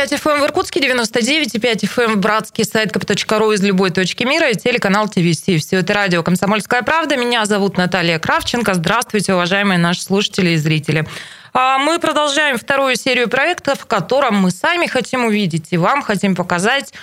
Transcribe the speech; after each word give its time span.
101,5 0.00 0.18
FM 0.18 0.40
в 0.40 0.44
Иркутске, 0.44 0.80
99,5 0.80 1.80
FM 1.82 2.14
в 2.14 2.16
Братске, 2.16 2.64
сайт 2.64 2.90
kp.ru 2.90 3.52
из 3.54 3.62
любой 3.62 3.90
точки 3.90 4.24
мира 4.24 4.48
и 4.48 4.54
телеканал 4.54 5.08
ТВС. 5.08 5.42
Все 5.42 5.78
это 5.78 5.92
радио 5.92 6.22
«Комсомольская 6.22 6.80
правда». 6.80 7.18
Меня 7.18 7.44
зовут 7.44 7.76
Наталья 7.76 8.18
Кравченко. 8.18 8.72
Здравствуйте, 8.72 9.34
уважаемые 9.34 9.78
наши 9.78 10.00
слушатели 10.00 10.50
и 10.50 10.56
зрители. 10.56 11.06
А 11.52 11.76
мы 11.76 11.98
продолжаем 11.98 12.56
вторую 12.56 12.96
серию 12.96 13.28
проектов, 13.28 13.80
в 13.80 13.86
котором 13.86 14.36
мы 14.36 14.50
сами 14.50 14.86
хотим 14.86 15.26
увидеть 15.26 15.66
и 15.70 15.76
вам 15.76 16.02
хотим 16.02 16.34
показать 16.34 16.94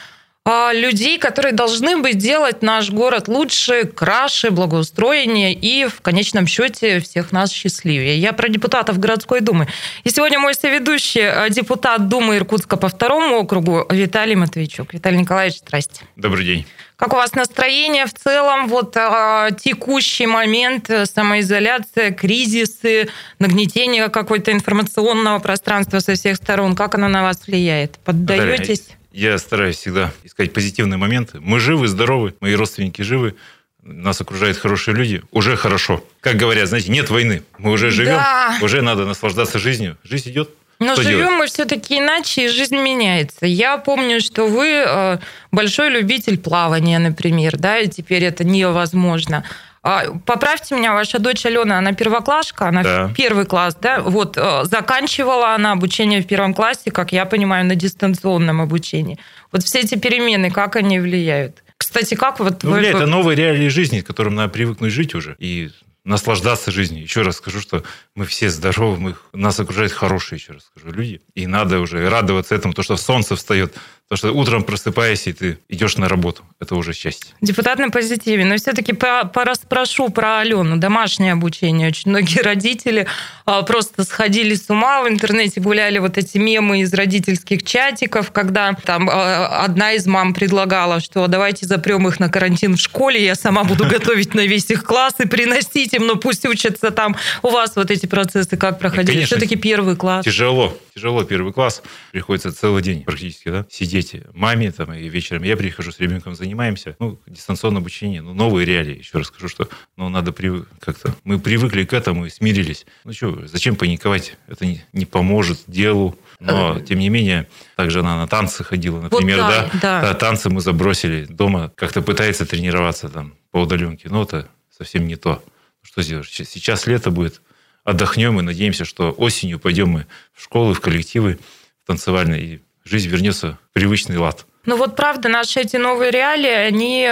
людей, 0.73 1.17
которые 1.17 1.53
должны 1.53 1.97
бы 1.97 2.13
делать 2.13 2.61
наш 2.61 2.89
город 2.89 3.27
лучше, 3.27 3.85
краше, 3.85 4.51
благоустроеннее 4.51 5.53
и 5.53 5.85
в 5.85 6.01
конечном 6.01 6.47
счете 6.47 6.99
всех 6.99 7.31
нас 7.31 7.51
счастливее. 7.51 8.17
Я 8.17 8.33
про 8.33 8.49
депутатов 8.49 8.99
городской 8.99 9.41
думы. 9.41 9.67
И 10.03 10.09
сегодня 10.09 10.39
мой 10.39 10.53
соведущий, 10.53 11.27
а, 11.27 11.49
депутат 11.49 12.07
Думы 12.07 12.37
Иркутска 12.37 12.77
по 12.77 12.87
второму 12.87 13.37
округу 13.37 13.85
Виталий 13.89 14.35
Матвейчук. 14.35 14.93
Виталий 14.93 15.19
Николаевич, 15.19 15.59
здрасте. 15.59 16.05
Добрый 16.15 16.45
день. 16.45 16.65
Как 16.95 17.13
у 17.13 17.15
вас 17.15 17.33
настроение 17.33 18.07
в 18.07 18.13
целом? 18.13 18.67
Вот 18.69 18.97
э, 18.97 19.49
текущий 19.63 20.25
момент, 20.25 20.89
самоизоляция, 21.03 22.11
кризисы, 22.11 23.09
нагнетение 23.37 24.09
какой-то 24.09 24.51
информационного 24.51 25.37
пространства 25.37 25.99
со 25.99 26.15
всех 26.15 26.37
сторон. 26.37 26.75
Как 26.75 26.95
оно 26.95 27.07
на 27.07 27.21
вас 27.21 27.45
влияет? 27.45 27.99
Поддаетесь? 27.99 28.96
Я 29.17 29.35
стараюсь 29.39 29.77
всегда 29.77 30.13
искать 30.23 30.53
позитивные 30.53 30.99
моменты. 30.99 31.39
Мы 31.41 31.59
живы, 31.59 31.87
здоровы, 31.87 32.35
мои 32.39 32.53
родственники 32.53 33.01
живы, 33.01 33.33
нас 33.81 34.21
окружают 34.21 34.59
хорошие 34.59 34.93
люди, 34.93 35.23
уже 35.31 35.55
хорошо. 35.55 36.03
Как 36.21 36.35
говорят, 36.35 36.69
знаете, 36.69 36.91
нет 36.91 37.09
войны, 37.09 37.41
мы 37.57 37.71
уже 37.71 37.89
живем, 37.89 38.17
да. 38.17 38.59
уже 38.61 38.83
надо 38.83 39.07
наслаждаться 39.07 39.57
жизнью. 39.57 39.97
Жизнь 40.03 40.29
идет. 40.29 40.51
Но 40.77 40.93
что 40.93 41.01
живем 41.01 41.17
делать? 41.17 41.33
мы 41.39 41.47
все-таки 41.47 41.97
иначе, 41.97 42.45
и 42.45 42.47
жизнь 42.49 42.77
меняется. 42.77 43.47
Я 43.47 43.79
помню, 43.79 44.21
что 44.21 44.45
вы 44.45 44.83
э, 44.85 45.17
большой 45.51 45.89
любитель 45.89 46.37
плавания, 46.37 46.99
например, 46.99 47.57
да, 47.57 47.79
и 47.79 47.87
теперь 47.87 48.23
это 48.23 48.43
невозможно. 48.43 49.43
А, 49.87 50.03
поправьте 50.25 50.75
меня, 50.75 50.93
ваша 50.93 51.17
дочь 51.17 51.45
Алена, 51.45 51.77
она 51.77 51.93
первоклашка, 51.93 52.67
она 52.67 52.83
да. 52.83 53.11
первый 53.15 53.45
класс, 53.45 53.77
да? 53.81 54.01
Вот 54.01 54.35
э, 54.35 54.65
заканчивала 54.65 55.55
она 55.55 55.71
обучение 55.71 56.21
в 56.21 56.27
первом 56.27 56.53
классе, 56.53 56.91
как 56.91 57.13
я 57.13 57.23
понимаю, 57.25 57.65
на 57.65 57.75
дистанционном 57.75 58.59
обучении. 58.59 59.17
Вот 59.53 59.63
все 59.63 59.79
эти 59.79 59.95
перемены, 59.95 60.51
как 60.51 60.75
они 60.75 60.99
влияют? 60.99 61.63
Кстати, 61.77 62.15
как 62.15 62.41
вот... 62.41 62.63
Ну, 62.63 62.71
вы... 62.71 62.81
Это 62.81 63.05
новые 63.05 63.37
реалии 63.37 63.69
жизни, 63.69 64.01
к 64.01 64.07
которым 64.07 64.35
надо 64.35 64.49
привыкнуть 64.49 64.91
жить 64.91 65.15
уже. 65.15 65.37
И 65.39 65.69
наслаждаться 66.07 66.71
жизнью. 66.71 67.03
Еще 67.03 67.21
раз 67.21 67.37
скажу, 67.37 67.59
что 67.59 67.83
мы 68.15 68.25
все 68.25 68.49
здоровы, 68.49 68.97
мы, 68.97 69.15
нас 69.33 69.59
окружают 69.59 69.91
хорошие, 69.91 70.37
еще 70.37 70.53
раз 70.53 70.63
скажу, 70.65 70.95
люди. 70.95 71.21
И 71.35 71.45
надо 71.45 71.79
уже 71.79 72.09
радоваться 72.09 72.55
этому, 72.55 72.73
то, 72.73 72.81
что 72.81 72.95
солнце 72.95 73.35
встает, 73.35 73.75
Потому 74.09 74.17
что 74.31 74.39
утром 74.39 74.63
просыпаясь, 74.63 75.27
и 75.27 75.33
ты 75.33 75.59
идешь 75.67 75.97
на 75.97 76.07
работу. 76.07 76.43
Это 76.61 76.75
уже 76.75 76.93
счастье. 76.93 77.33
Депутат 77.41 77.77
на 77.77 77.89
позитиве. 77.89 78.45
Но 78.45 78.55
все-таки 78.55 78.93
пора 78.93 79.55
спрошу 79.55 80.07
про 80.07 80.39
Алену. 80.39 80.77
Домашнее 80.77 81.33
обучение. 81.33 81.89
Очень 81.89 82.11
многие 82.11 82.41
родители 82.41 83.05
а, 83.45 83.63
просто 83.63 84.05
сходили 84.05 84.55
с 84.55 84.69
ума 84.69 85.03
в 85.03 85.09
интернете, 85.09 85.59
гуляли 85.59 85.99
вот 85.99 86.17
эти 86.17 86.37
мемы 86.37 86.81
из 86.81 86.93
родительских 86.93 87.63
чатиков, 87.63 88.31
когда 88.31 88.71
там 88.75 89.09
а, 89.11 89.65
одна 89.65 89.91
из 89.91 90.07
мам 90.07 90.33
предлагала, 90.33 91.01
что 91.01 91.27
давайте 91.27 91.65
запрем 91.65 92.07
их 92.07 92.21
на 92.21 92.29
карантин 92.29 92.77
в 92.77 92.79
школе, 92.79 93.21
я 93.21 93.35
сама 93.35 93.65
буду 93.65 93.85
готовить 93.89 94.33
на 94.33 94.45
весь 94.45 94.69
их 94.69 94.85
класс 94.85 95.15
и 95.19 95.27
приносить 95.27 95.93
им, 95.97 96.07
но 96.07 96.15
пусть 96.15 96.45
учатся 96.45 96.91
там. 96.91 97.15
У 97.43 97.49
вас 97.49 97.75
вот 97.75 97.91
эти 97.91 98.05
процессы 98.05 98.57
как 98.57 98.79
проходили? 98.79 99.25
Все-таки 99.25 99.55
первый 99.55 99.95
класс. 99.95 100.25
Тяжело. 100.25 100.77
Тяжело 100.95 101.23
первый 101.23 101.53
класс. 101.53 101.83
Приходится 102.11 102.51
целый 102.51 102.81
день 102.81 103.03
практически 103.03 103.49
да, 103.49 103.65
сидеть 103.69 104.15
маме, 104.33 104.71
там, 104.71 104.93
и 104.93 105.07
вечером 105.09 105.43
я 105.43 105.57
прихожу 105.57 105.91
с 105.91 105.99
ребенком, 105.99 106.35
занимаемся. 106.35 106.95
Ну, 106.99 107.19
дистанционное 107.27 107.81
обучение, 107.81 108.21
ну, 108.21 108.33
новые 108.33 108.65
реалии. 108.65 108.97
Еще 108.99 109.17
раз 109.17 109.27
скажу, 109.27 109.47
что 109.49 109.69
ну, 109.95 110.09
надо 110.09 110.31
привык, 110.31 110.67
как-то... 110.79 111.13
Мы 111.23 111.39
привыкли 111.39 111.83
к 111.83 111.93
этому 111.93 112.25
и 112.25 112.29
смирились. 112.29 112.85
Ну, 113.03 113.13
что, 113.13 113.47
зачем 113.47 113.75
паниковать? 113.75 114.37
Это 114.47 114.65
не, 114.65 114.83
не 114.93 115.05
поможет 115.05 115.59
делу. 115.67 116.17
Но, 116.39 116.79
тем 116.79 116.99
не 116.99 117.09
менее, 117.09 117.47
также 117.75 117.99
она 118.01 118.17
на 118.17 118.27
танцы 118.27 118.63
ходила, 118.63 119.01
например, 119.01 119.41
вот 119.41 119.49
да, 119.49 119.69
да, 119.81 120.01
да. 120.01 120.13
Танцы 120.13 120.49
мы 120.49 120.61
забросили. 120.61 121.25
Дома 121.25 121.71
как-то 121.75 122.01
пытается 122.01 122.45
тренироваться 122.45 123.09
там 123.09 123.33
по 123.51 123.59
удаленке. 123.59 124.09
Но 124.09 124.23
это 124.23 124.47
совсем 124.75 125.07
не 125.07 125.15
то. 125.15 125.43
Что 125.87 126.01
сделаешь? 126.01 126.29
Сейчас 126.29 126.85
лето 126.85 127.11
будет, 127.11 127.41
отдохнем 127.85 128.37
и 128.39 128.43
надеемся, 128.43 128.83
что 128.83 129.11
осенью 129.11 129.57
пойдем 129.57 129.89
мы 129.89 130.05
в 130.33 130.43
школы, 130.43 130.73
в 130.73 130.81
коллективы 130.81 131.39
в 131.83 131.87
танцевальные 131.87 132.43
и 132.43 132.61
жизнь 132.83 133.07
вернется 133.07 133.57
в 133.69 133.73
привычный 133.73 134.17
лад. 134.17 134.45
Ну 134.65 134.75
вот 134.75 134.97
правда, 134.97 135.29
наши 135.29 135.61
эти 135.61 135.77
новые 135.77 136.11
реалии, 136.11 136.51
они 136.51 137.09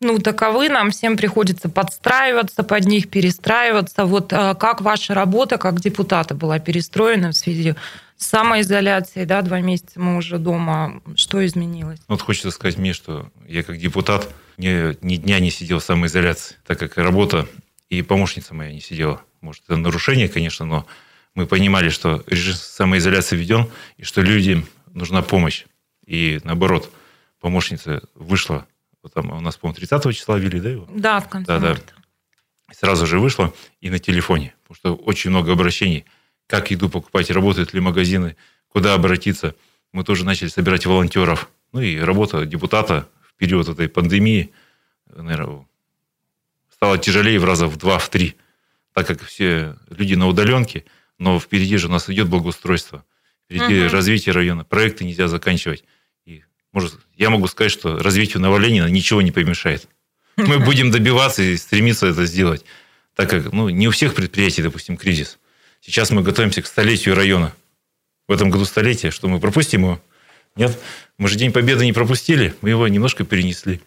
ну, 0.00 0.18
таковы, 0.18 0.70
нам 0.70 0.90
всем 0.90 1.18
приходится 1.18 1.68
подстраиваться 1.68 2.62
под 2.62 2.86
них, 2.86 3.10
перестраиваться. 3.10 4.06
Вот 4.06 4.32
а, 4.32 4.54
как 4.54 4.80
ваша 4.80 5.12
работа 5.12 5.58
как 5.58 5.80
депутата 5.80 6.34
была 6.34 6.58
перестроена 6.58 7.32
в 7.32 7.36
связи 7.36 7.74
с 8.16 8.26
самоизоляцией, 8.26 9.26
да, 9.26 9.42
два 9.42 9.60
месяца 9.60 10.00
мы 10.00 10.16
уже 10.16 10.38
дома, 10.38 11.02
что 11.14 11.44
изменилось? 11.44 12.00
Вот 12.08 12.22
хочется 12.22 12.50
сказать 12.50 12.78
мне, 12.78 12.94
что 12.94 13.28
я 13.46 13.62
как 13.62 13.76
депутат 13.76 14.26
ни, 14.56 14.96
ни 15.04 15.16
дня 15.16 15.40
не 15.40 15.50
сидел 15.50 15.80
в 15.80 15.84
самоизоляции, 15.84 16.56
так 16.66 16.78
как 16.78 16.96
работа 16.96 17.46
и 17.88 18.02
помощница 18.02 18.54
моя 18.54 18.72
не 18.72 18.80
сидела. 18.80 19.22
Может, 19.40 19.64
это 19.64 19.76
нарушение, 19.76 20.28
конечно, 20.28 20.64
но 20.64 20.86
мы 21.34 21.46
понимали, 21.46 21.88
что 21.88 22.22
режим 22.26 22.54
самоизоляции 22.54 23.36
введен, 23.36 23.68
и 23.96 24.04
что 24.04 24.22
людям 24.22 24.66
нужна 24.92 25.22
помощь. 25.22 25.64
И 26.06 26.40
наоборот, 26.44 26.90
помощница 27.40 28.02
вышла, 28.14 28.66
вот 29.02 29.12
там 29.12 29.30
у 29.30 29.40
нас, 29.40 29.56
по-моему, 29.56 29.76
30 29.76 30.16
числа 30.16 30.38
ввели, 30.38 30.60
да, 30.60 30.70
его? 30.70 30.88
Да, 30.94 31.20
в 31.20 31.28
конце 31.28 31.58
да, 31.58 31.68
марта. 31.68 31.92
Да. 31.96 32.74
Сразу 32.74 33.06
же 33.06 33.18
вышла 33.20 33.52
и 33.80 33.90
на 33.90 33.98
телефоне, 33.98 34.54
потому 34.62 34.76
что 34.76 34.94
очень 35.04 35.30
много 35.30 35.52
обращений. 35.52 36.04
Как 36.46 36.70
еду 36.70 36.88
покупать, 36.88 37.30
работают 37.30 37.72
ли 37.74 37.80
магазины, 37.80 38.36
куда 38.68 38.94
обратиться. 38.94 39.54
Мы 39.92 40.04
тоже 40.04 40.24
начали 40.24 40.48
собирать 40.48 40.86
волонтеров. 40.86 41.50
Ну 41.72 41.80
и 41.80 41.98
работа 41.98 42.44
депутата 42.46 43.08
в 43.20 43.34
период 43.34 43.68
этой 43.68 43.88
пандемии, 43.88 44.52
наверное, 45.06 45.66
стала 46.84 46.98
тяжелее 46.98 47.38
в 47.38 47.44
раза 47.44 47.66
в 47.66 47.76
два, 47.76 47.98
в 47.98 48.08
три, 48.08 48.36
так 48.92 49.06
как 49.06 49.22
все 49.22 49.76
люди 49.90 50.14
на 50.14 50.28
удаленке, 50.28 50.84
но 51.18 51.40
впереди 51.40 51.76
же 51.76 51.88
у 51.88 51.90
нас 51.90 52.08
идет 52.08 52.28
благоустройство– 52.28 53.04
впереди 53.44 53.84
угу. 53.84 53.92
развитие 53.92 54.34
района. 54.34 54.64
Проекты 54.64 55.04
нельзя 55.04 55.28
заканчивать. 55.28 55.84
И, 56.24 56.42
может, 56.72 56.98
я 57.16 57.30
могу 57.30 57.46
сказать, 57.46 57.72
что 57.72 57.98
развитию 57.98 58.42
Новоленина 58.42 58.86
ничего 58.86 59.22
не 59.22 59.32
помешает. 59.32 59.88
Мы 60.36 60.58
будем 60.58 60.90
добиваться 60.90 61.42
и 61.42 61.56
стремиться 61.56 62.06
это 62.06 62.26
сделать. 62.26 62.64
Так 63.14 63.30
как 63.30 63.52
ну, 63.52 63.68
не 63.68 63.88
у 63.88 63.90
всех 63.90 64.14
предприятий, 64.14 64.62
допустим, 64.62 64.96
кризис. 64.96 65.38
Сейчас 65.80 66.10
мы 66.10 66.22
готовимся 66.22 66.62
к 66.62 66.66
столетию 66.66 67.14
района. 67.14 67.54
В 68.26 68.32
этом 68.32 68.50
году 68.50 68.64
столетие, 68.64 69.12
что 69.12 69.28
мы 69.28 69.38
пропустим 69.38 69.82
его? 69.82 70.00
Нет. 70.56 70.76
Мы 71.18 71.28
же 71.28 71.36
День 71.36 71.52
Победы 71.52 71.84
не 71.84 71.92
пропустили, 71.92 72.54
мы 72.62 72.70
его 72.70 72.88
немножко 72.88 73.22
перенесли. 73.24 73.80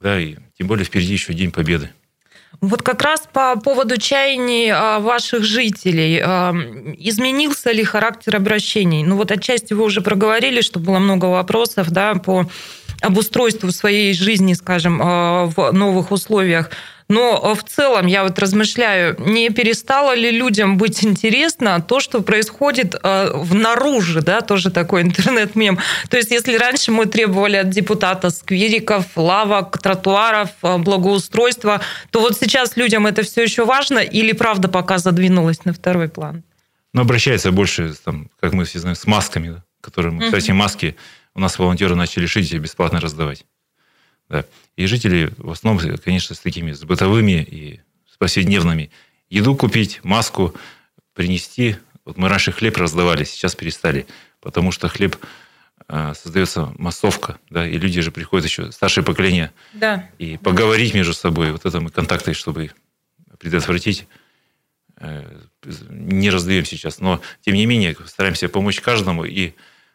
Да, 0.00 0.20
и 0.20 0.36
тем 0.58 0.66
более 0.66 0.84
впереди 0.84 1.12
еще 1.12 1.32
День 1.32 1.52
Победы. 1.52 1.90
Вот 2.60 2.82
как 2.82 3.02
раз 3.02 3.22
по 3.32 3.56
поводу 3.56 3.96
чаяний 3.96 4.70
а, 4.70 4.98
ваших 4.98 5.44
жителей. 5.44 6.20
А, 6.22 6.52
изменился 6.98 7.70
ли 7.70 7.84
характер 7.84 8.36
обращений? 8.36 9.02
Ну 9.04 9.16
вот 9.16 9.30
отчасти 9.30 9.72
вы 9.72 9.84
уже 9.84 10.00
проговорили, 10.00 10.60
что 10.60 10.78
было 10.78 10.98
много 10.98 11.26
вопросов 11.26 11.90
да, 11.90 12.14
по 12.14 12.46
обустройству 13.00 13.70
своей 13.72 14.12
жизни, 14.12 14.52
скажем, 14.54 15.00
а, 15.02 15.46
в 15.46 15.72
новых 15.72 16.10
условиях. 16.10 16.70
Но 17.10 17.40
э, 17.42 17.54
в 17.60 17.64
целом 17.64 18.06
я 18.06 18.22
вот 18.22 18.38
размышляю, 18.38 19.16
не 19.18 19.50
перестало 19.50 20.14
ли 20.14 20.30
людям 20.30 20.78
быть 20.78 21.04
интересно 21.04 21.84
то, 21.86 21.98
что 21.98 22.22
происходит 22.22 22.94
э, 22.94 23.30
внаружи, 23.34 24.22
да, 24.22 24.40
тоже 24.42 24.70
такой 24.70 25.02
интернет-мем. 25.02 25.80
То 26.08 26.16
есть 26.16 26.30
если 26.30 26.56
раньше 26.56 26.92
мы 26.92 27.06
требовали 27.06 27.56
от 27.56 27.68
депутата 27.68 28.30
сквериков, 28.30 29.06
лавок, 29.16 29.76
тротуаров, 29.78 30.50
э, 30.62 30.78
благоустройства, 30.78 31.80
то 32.10 32.20
вот 32.20 32.38
сейчас 32.38 32.76
людям 32.76 33.08
это 33.08 33.22
все 33.22 33.42
еще 33.42 33.64
важно 33.64 33.98
или 33.98 34.30
правда 34.30 34.68
пока 34.68 34.98
задвинулось 34.98 35.64
на 35.64 35.72
второй 35.72 36.08
план? 36.08 36.44
Ну, 36.92 37.00
обращается 37.00 37.50
больше, 37.50 37.92
там, 38.04 38.30
как 38.38 38.52
мы 38.52 38.64
все 38.64 38.78
знаем, 38.78 38.96
с 38.96 39.06
масками, 39.08 39.60
которые 39.80 40.16
кстати, 40.20 40.52
маски 40.52 40.96
у 41.34 41.40
нас 41.40 41.58
волонтеры 41.58 41.96
начали 41.96 42.26
шить 42.26 42.52
и 42.52 42.58
бесплатно 42.58 43.00
раздавать. 43.00 43.44
Да. 44.30 44.44
И 44.76 44.86
жители 44.86 45.32
в 45.36 45.50
основном, 45.50 45.98
конечно, 45.98 46.34
с 46.34 46.38
такими, 46.38 46.72
с 46.72 46.84
бытовыми 46.84 47.42
и 47.42 47.80
с 48.10 48.16
повседневными. 48.16 48.90
Еду 49.28 49.54
купить, 49.56 50.00
маску 50.04 50.54
принести. 51.14 51.76
Вот 52.04 52.16
мы 52.16 52.28
раньше 52.28 52.52
хлеб 52.52 52.76
раздавали, 52.78 53.24
сейчас 53.24 53.54
перестали, 53.54 54.06
потому 54.40 54.70
что 54.72 54.88
хлеб 54.88 55.16
э, 55.88 56.14
создается 56.14 56.72
массовка, 56.78 57.38
да, 57.50 57.68
и 57.68 57.76
люди 57.76 58.00
же 58.00 58.10
приходят 58.10 58.46
еще, 58.46 58.72
старшее 58.72 59.04
поколение, 59.04 59.52
да. 59.74 60.08
и 60.18 60.38
поговорить 60.38 60.94
между 60.94 61.12
собой, 61.12 61.52
вот 61.52 61.66
это 61.66 61.80
мы 61.80 61.90
контакты, 61.90 62.32
чтобы 62.32 62.70
предотвратить, 63.38 64.06
э, 64.98 65.40
не 65.90 66.30
раздаем 66.30 66.64
сейчас. 66.64 67.00
Но, 67.00 67.20
тем 67.42 67.54
не 67.54 67.66
менее, 67.66 67.96
стараемся 68.06 68.48
помочь 68.48 68.80
каждому, 68.80 69.24
и 69.24 69.52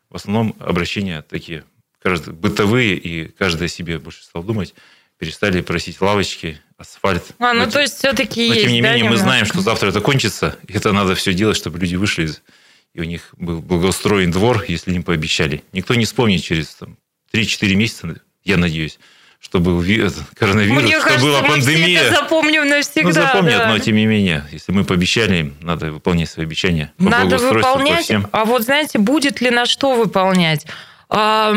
в 0.09 0.15
основном 0.15 0.55
обращения 0.59 1.21
такие 1.21 1.63
бытовые, 2.31 2.95
и 2.95 3.27
каждый 3.29 3.65
о 3.65 3.67
себе 3.67 3.99
больше 3.99 4.23
стал 4.23 4.43
думать, 4.43 4.73
перестали 5.17 5.61
просить 5.61 6.01
лавочки, 6.01 6.59
асфальт. 6.77 7.23
А, 7.39 7.53
ну 7.53 7.65
но, 7.65 7.71
то 7.71 7.79
есть 7.79 7.97
все-таки 7.97 8.47
Но 8.47 8.53
есть, 8.53 8.65
тем 8.65 8.73
не 8.73 8.81
да, 8.81 8.89
менее 8.89 9.03
немножко? 9.05 9.23
мы 9.23 9.29
знаем, 9.29 9.45
что 9.45 9.61
завтра 9.61 9.89
это 9.89 10.01
кончится, 10.01 10.57
и 10.67 10.73
это 10.73 10.91
надо 10.91 11.15
все 11.15 11.33
делать, 11.33 11.55
чтобы 11.57 11.79
люди 11.79 11.95
вышли, 11.95 12.25
из, 12.25 12.41
и 12.93 13.01
у 13.01 13.05
них 13.05 13.33
был 13.37 13.61
благоустроен 13.61 14.31
двор, 14.31 14.63
если 14.67 14.93
им 14.93 15.03
пообещали. 15.03 15.63
Никто 15.73 15.95
не 15.95 16.05
вспомнит 16.05 16.43
через 16.43 16.75
там, 16.75 16.97
3-4 17.33 17.75
месяца, 17.75 18.15
я 18.43 18.57
надеюсь, 18.57 18.99
что 19.39 19.59
был 19.59 19.79
ви- 19.79 20.07
коронавирус, 20.35 20.81
Мне 20.83 20.91
что 20.97 21.03
кажется, 21.03 21.25
была 21.25 21.41
мы 21.43 21.47
пандемия. 21.49 21.99
все 21.99 22.07
это 22.09 22.15
запомним 22.15 22.67
навсегда. 22.67 23.03
Ну, 23.03 23.11
запомнят, 23.11 23.57
да. 23.57 23.67
но 23.69 23.79
тем 23.79 23.95
не 23.95 24.05
менее, 24.05 24.45
если 24.51 24.71
мы 24.71 24.83
пообещали 24.83 25.37
им, 25.37 25.55
надо 25.61 25.91
выполнять 25.91 26.29
свои 26.29 26.45
обещания. 26.45 26.91
По 26.97 27.03
Надо 27.05 27.37
выполнять. 27.37 28.03
всем. 28.05 28.27
А 28.31 28.43
вот 28.45 28.63
знаете, 28.63 28.97
будет 28.99 29.41
ли 29.41 29.49
на 29.49 29.65
что 29.65 29.93
выполнять? 29.95 30.65
А, 31.09 31.53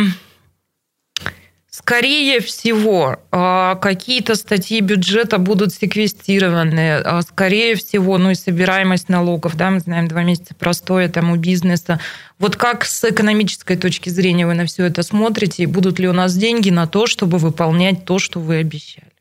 Скорее 1.79 2.41
всего, 2.41 3.19
а, 3.31 3.77
какие-то 3.77 4.35
статьи 4.35 4.81
бюджета 4.81 5.39
будут 5.39 5.73
секвестированы. 5.73 6.95
А, 6.97 7.23
Скорее 7.23 7.77
всего, 7.77 8.19
ну 8.19 8.31
и 8.31 8.35
собираемость 8.35 9.09
налогов, 9.09 9.57
да, 9.57 9.71
мы 9.71 9.79
знаем, 9.79 10.09
два 10.09 10.25
месяца 10.25 10.57
простое 10.57 11.09
там 11.09 11.31
у 11.31 11.37
бизнеса. 11.37 12.01
Вот 12.41 12.57
как 12.57 12.85
с 12.85 13.05
экономической 13.05 13.77
точки 13.77 14.09
зрения 14.09 14.45
вы 14.45 14.55
на 14.55 14.67
все 14.67 14.87
это 14.87 15.05
смотрите? 15.05 15.63
И 15.63 15.67
будут 15.67 16.01
ли 16.01 16.09
у 16.09 16.13
нас 16.13 16.35
деньги 16.35 16.71
на 16.71 16.89
то, 16.89 17.07
чтобы 17.07 17.39
выполнять 17.39 18.05
то, 18.05 18.19
что 18.19 18.41
вы 18.41 18.57
обещали? 18.57 19.13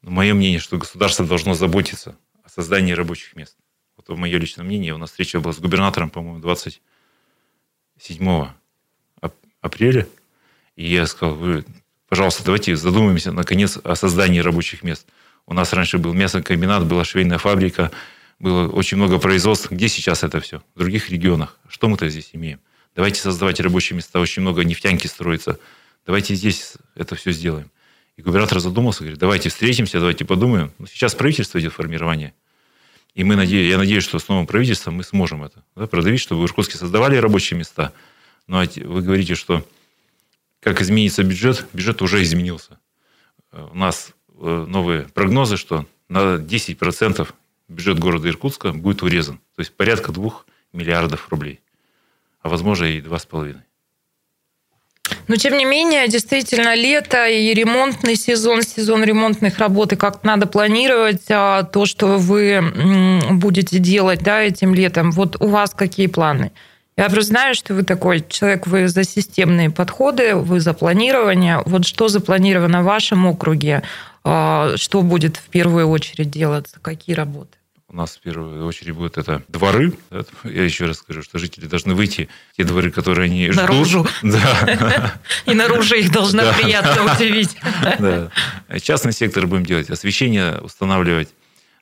Мое 0.00 0.32
мнение, 0.32 0.58
что 0.58 0.78
государство 0.78 1.26
должно 1.26 1.52
заботиться 1.52 2.16
о 2.44 2.48
создании 2.48 2.92
рабочих 2.92 3.36
мест. 3.36 3.58
Вот 3.98 4.08
мое 4.16 4.38
личное 4.38 4.64
мнение. 4.64 4.94
У 4.94 4.98
нас 4.98 5.10
встреча 5.10 5.38
была 5.40 5.52
с 5.52 5.58
губернатором, 5.58 6.08
по-моему, 6.08 6.38
27 6.38 8.26
ап- 9.20 9.34
апреля. 9.60 10.06
И 10.76 10.86
я 10.86 11.06
сказал, 11.06 11.38
пожалуйста, 12.08 12.44
давайте 12.44 12.76
задумаемся, 12.76 13.32
наконец, 13.32 13.78
о 13.82 13.96
создании 13.96 14.40
рабочих 14.40 14.82
мест. 14.82 15.06
У 15.46 15.54
нас 15.54 15.72
раньше 15.72 15.98
был 15.98 16.12
мясокомбинат, 16.12 16.86
была 16.86 17.04
швейная 17.04 17.38
фабрика, 17.38 17.90
было 18.38 18.68
очень 18.68 18.98
много 18.98 19.18
производств. 19.18 19.70
Где 19.70 19.88
сейчас 19.88 20.22
это 20.22 20.40
все? 20.40 20.62
В 20.74 20.80
других 20.80 21.08
регионах. 21.08 21.58
Что 21.68 21.88
мы-то 21.88 22.08
здесь 22.08 22.30
имеем? 22.32 22.60
Давайте 22.94 23.20
создавать 23.20 23.60
рабочие 23.60 23.96
места. 23.96 24.20
Очень 24.20 24.42
много 24.42 24.64
нефтянки 24.64 25.06
строится. 25.06 25.58
Давайте 26.04 26.34
здесь 26.34 26.74
это 26.94 27.14
все 27.14 27.32
сделаем. 27.32 27.70
И 28.16 28.22
губернатор 28.22 28.58
задумался, 28.60 29.00
говорит, 29.00 29.18
давайте 29.18 29.50
встретимся, 29.50 29.98
давайте 29.98 30.24
подумаем. 30.24 30.72
Ну, 30.78 30.86
сейчас 30.86 31.14
правительство 31.14 31.58
идет 31.58 31.72
формирование. 31.72 32.34
И 33.14 33.24
мы 33.24 33.36
наде... 33.36 33.68
я 33.68 33.78
надеюсь, 33.78 34.04
что 34.04 34.18
с 34.18 34.28
новым 34.28 34.46
правительством 34.46 34.94
мы 34.94 35.02
сможем 35.02 35.44
это 35.44 35.62
да, 35.74 35.86
продавить, 35.86 36.20
чтобы 36.20 36.42
в 36.42 36.44
Иркутске 36.46 36.78
создавали 36.78 37.16
рабочие 37.16 37.58
места. 37.58 37.92
Но 38.46 38.58
а 38.58 38.66
те- 38.66 38.84
вы 38.84 39.02
говорите, 39.02 39.34
что 39.34 39.66
как 40.60 40.80
изменится 40.80 41.22
бюджет, 41.22 41.66
бюджет 41.72 42.02
уже 42.02 42.22
изменился. 42.22 42.78
Э, 43.52 43.68
У 43.72 43.76
нас 43.76 44.12
э, 44.40 44.64
новые 44.68 45.02
прогнозы, 45.02 45.56
что 45.56 45.86
на 46.08 46.36
10% 46.36 47.28
бюджет 47.68 47.98
города 47.98 48.28
Иркутска 48.28 48.72
будет 48.72 49.02
урезан. 49.02 49.38
То 49.54 49.60
есть 49.60 49.72
порядка 49.72 50.12
2 50.12 50.30
миллиардов 50.72 51.28
рублей. 51.30 51.60
А 52.40 52.48
возможно 52.48 52.84
и 52.84 53.00
2,5. 53.00 53.56
Но, 55.28 55.36
тем 55.36 55.56
не 55.56 55.64
менее, 55.64 56.08
действительно, 56.08 56.74
лето 56.74 57.26
и 57.28 57.52
ремонтный 57.52 58.16
сезон, 58.16 58.62
сезон 58.62 59.02
ремонтных 59.04 59.58
работ, 59.58 59.92
и 59.92 59.96
как 59.96 60.22
надо 60.24 60.46
планировать 60.46 61.24
а, 61.30 61.64
то, 61.64 61.86
что 61.86 62.18
вы 62.18 62.62
будете 63.32 63.78
делать 63.78 64.22
да, 64.22 64.42
этим 64.42 64.74
летом. 64.74 65.10
Вот 65.10 65.40
у 65.40 65.48
вас 65.48 65.74
какие 65.74 66.06
планы? 66.06 66.52
Я 66.96 67.04
просто 67.10 67.28
знаю, 67.28 67.54
что 67.54 67.74
вы 67.74 67.82
такой 67.82 68.24
человек, 68.26 68.66
вы 68.66 68.88
за 68.88 69.04
системные 69.04 69.68
подходы, 69.70 70.34
вы 70.34 70.60
за 70.60 70.72
планирование. 70.72 71.62
Вот 71.66 71.84
что 71.86 72.08
запланировано 72.08 72.80
в 72.80 72.84
вашем 72.86 73.26
округе? 73.26 73.82
А, 74.24 74.72
Что 74.76 75.02
будет 75.02 75.36
в 75.36 75.44
первую 75.50 75.88
очередь 75.88 76.30
делаться? 76.30 76.78
Какие 76.80 77.14
работы? 77.14 77.50
У 77.88 77.94
нас 77.96 78.16
в 78.16 78.20
первую 78.20 78.66
очередь 78.66 78.94
будут 78.94 79.16
это 79.18 79.42
дворы. 79.46 79.92
Я 80.42 80.64
еще 80.64 80.86
раз 80.86 80.96
скажу, 80.98 81.22
что 81.22 81.38
жители 81.38 81.66
должны 81.66 81.94
выйти 81.94 82.28
те 82.56 82.64
дворы, 82.64 82.90
которые 82.90 83.26
они 83.26 83.44
ждут. 83.52 83.62
Наружу. 83.62 84.06
Да. 84.22 85.14
И 85.46 85.54
наружу 85.54 85.94
их 85.94 86.10
должна 86.10 86.44
Да. 86.44 86.52
приятно 86.54 87.12
удивить. 87.14 87.56
Да. 87.98 88.30
Частный 88.80 89.12
сектор 89.12 89.46
будем 89.46 89.64
делать, 89.66 89.88
освещение 89.90 90.58
устанавливать. 90.62 91.28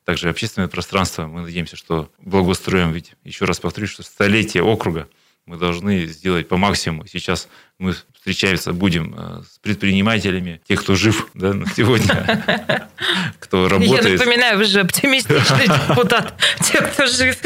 Также 0.04 0.28
общественное 0.28 0.68
пространство. 0.68 1.26
Мы 1.26 1.42
надеемся, 1.42 1.76
что 1.76 2.10
благоустроим. 2.18 2.92
Ведь, 2.92 3.12
еще 3.24 3.46
раз 3.46 3.58
повторюсь, 3.60 3.90
что 3.90 4.02
столетие 4.02 4.62
округа 4.62 5.08
мы 5.46 5.56
должны 5.56 6.06
сделать 6.06 6.48
по 6.48 6.56
максимуму. 6.56 7.06
Сейчас 7.06 7.48
мы 7.78 7.94
встречаемся 8.14 8.72
будем 8.72 9.14
э, 9.16 9.42
с 9.42 9.58
предпринимателями, 9.58 10.60
тех, 10.66 10.80
кто 10.80 10.94
жив 10.94 11.28
да, 11.34 11.52
на 11.52 11.66
сегодня, 11.66 12.90
кто 13.40 13.64
Я 13.64 13.68
работает. 13.68 14.18
напоминаю, 14.18 14.58
вы 14.58 14.64
же 14.64 14.80
оптимистичный 14.80 15.66
депутат. 15.88 16.40
Те, 16.62 16.80
кто 16.80 17.06
жив. 17.06 17.36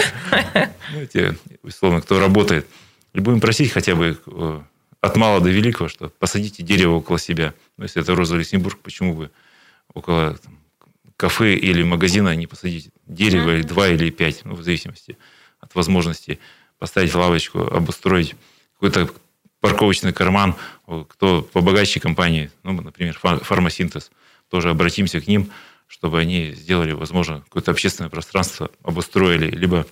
ну, 0.93 1.07
те, 1.07 1.37
условно, 1.63 2.01
кто 2.01 2.21
работает. 2.21 2.67
И 3.15 3.21
будем 3.21 3.41
просить 3.41 3.73
хотя 3.73 3.97
бы 3.97 4.19
э, 4.27 4.61
от 5.01 5.17
мала 5.17 5.41
до 5.41 5.51
великого, 5.51 5.89
что 5.89 6.09
посадите 6.09 6.63
дерево 6.63 6.95
около 6.95 7.19
себя. 7.19 7.55
Ну, 7.77 7.85
если 7.85 8.03
это 8.03 8.15
Роза 8.15 8.37
Люксембург, 8.37 8.79
почему 8.79 9.15
бы 9.15 9.31
около 9.93 10.37
там, 10.37 10.58
кафе 11.19 11.57
или 11.57 11.83
магазина 11.83 12.35
не 12.37 12.47
посадить 12.47 12.91
дерево, 13.07 13.57
или 13.57 13.63
два, 13.63 13.89
или 13.89 14.09
пять, 14.09 14.45
ну, 14.45 14.55
в 14.55 14.63
зависимости 14.63 15.19
от 15.61 15.75
возможности 15.75 16.39
поставить 16.79 17.15
лавочку, 17.15 17.61
обустроить 17.61 18.37
какой-то 18.75 19.11
парковочный 19.61 20.13
карман, 20.13 20.55
кто 21.09 21.43
побогаче 21.43 21.99
компании, 21.99 22.51
ну, 22.63 22.73
например, 22.73 23.19
фар- 23.19 23.43
фармасинтез, 23.43 24.13
тоже 24.49 24.71
обратимся 24.71 25.21
к 25.21 25.27
ним, 25.27 25.51
чтобы 25.89 26.21
они 26.21 26.53
сделали, 26.53 26.93
возможно, 26.93 27.41
какое-то 27.41 27.73
общественное 27.73 28.11
пространство, 28.11 28.71
обустроили, 28.85 29.51
либо 29.51 29.87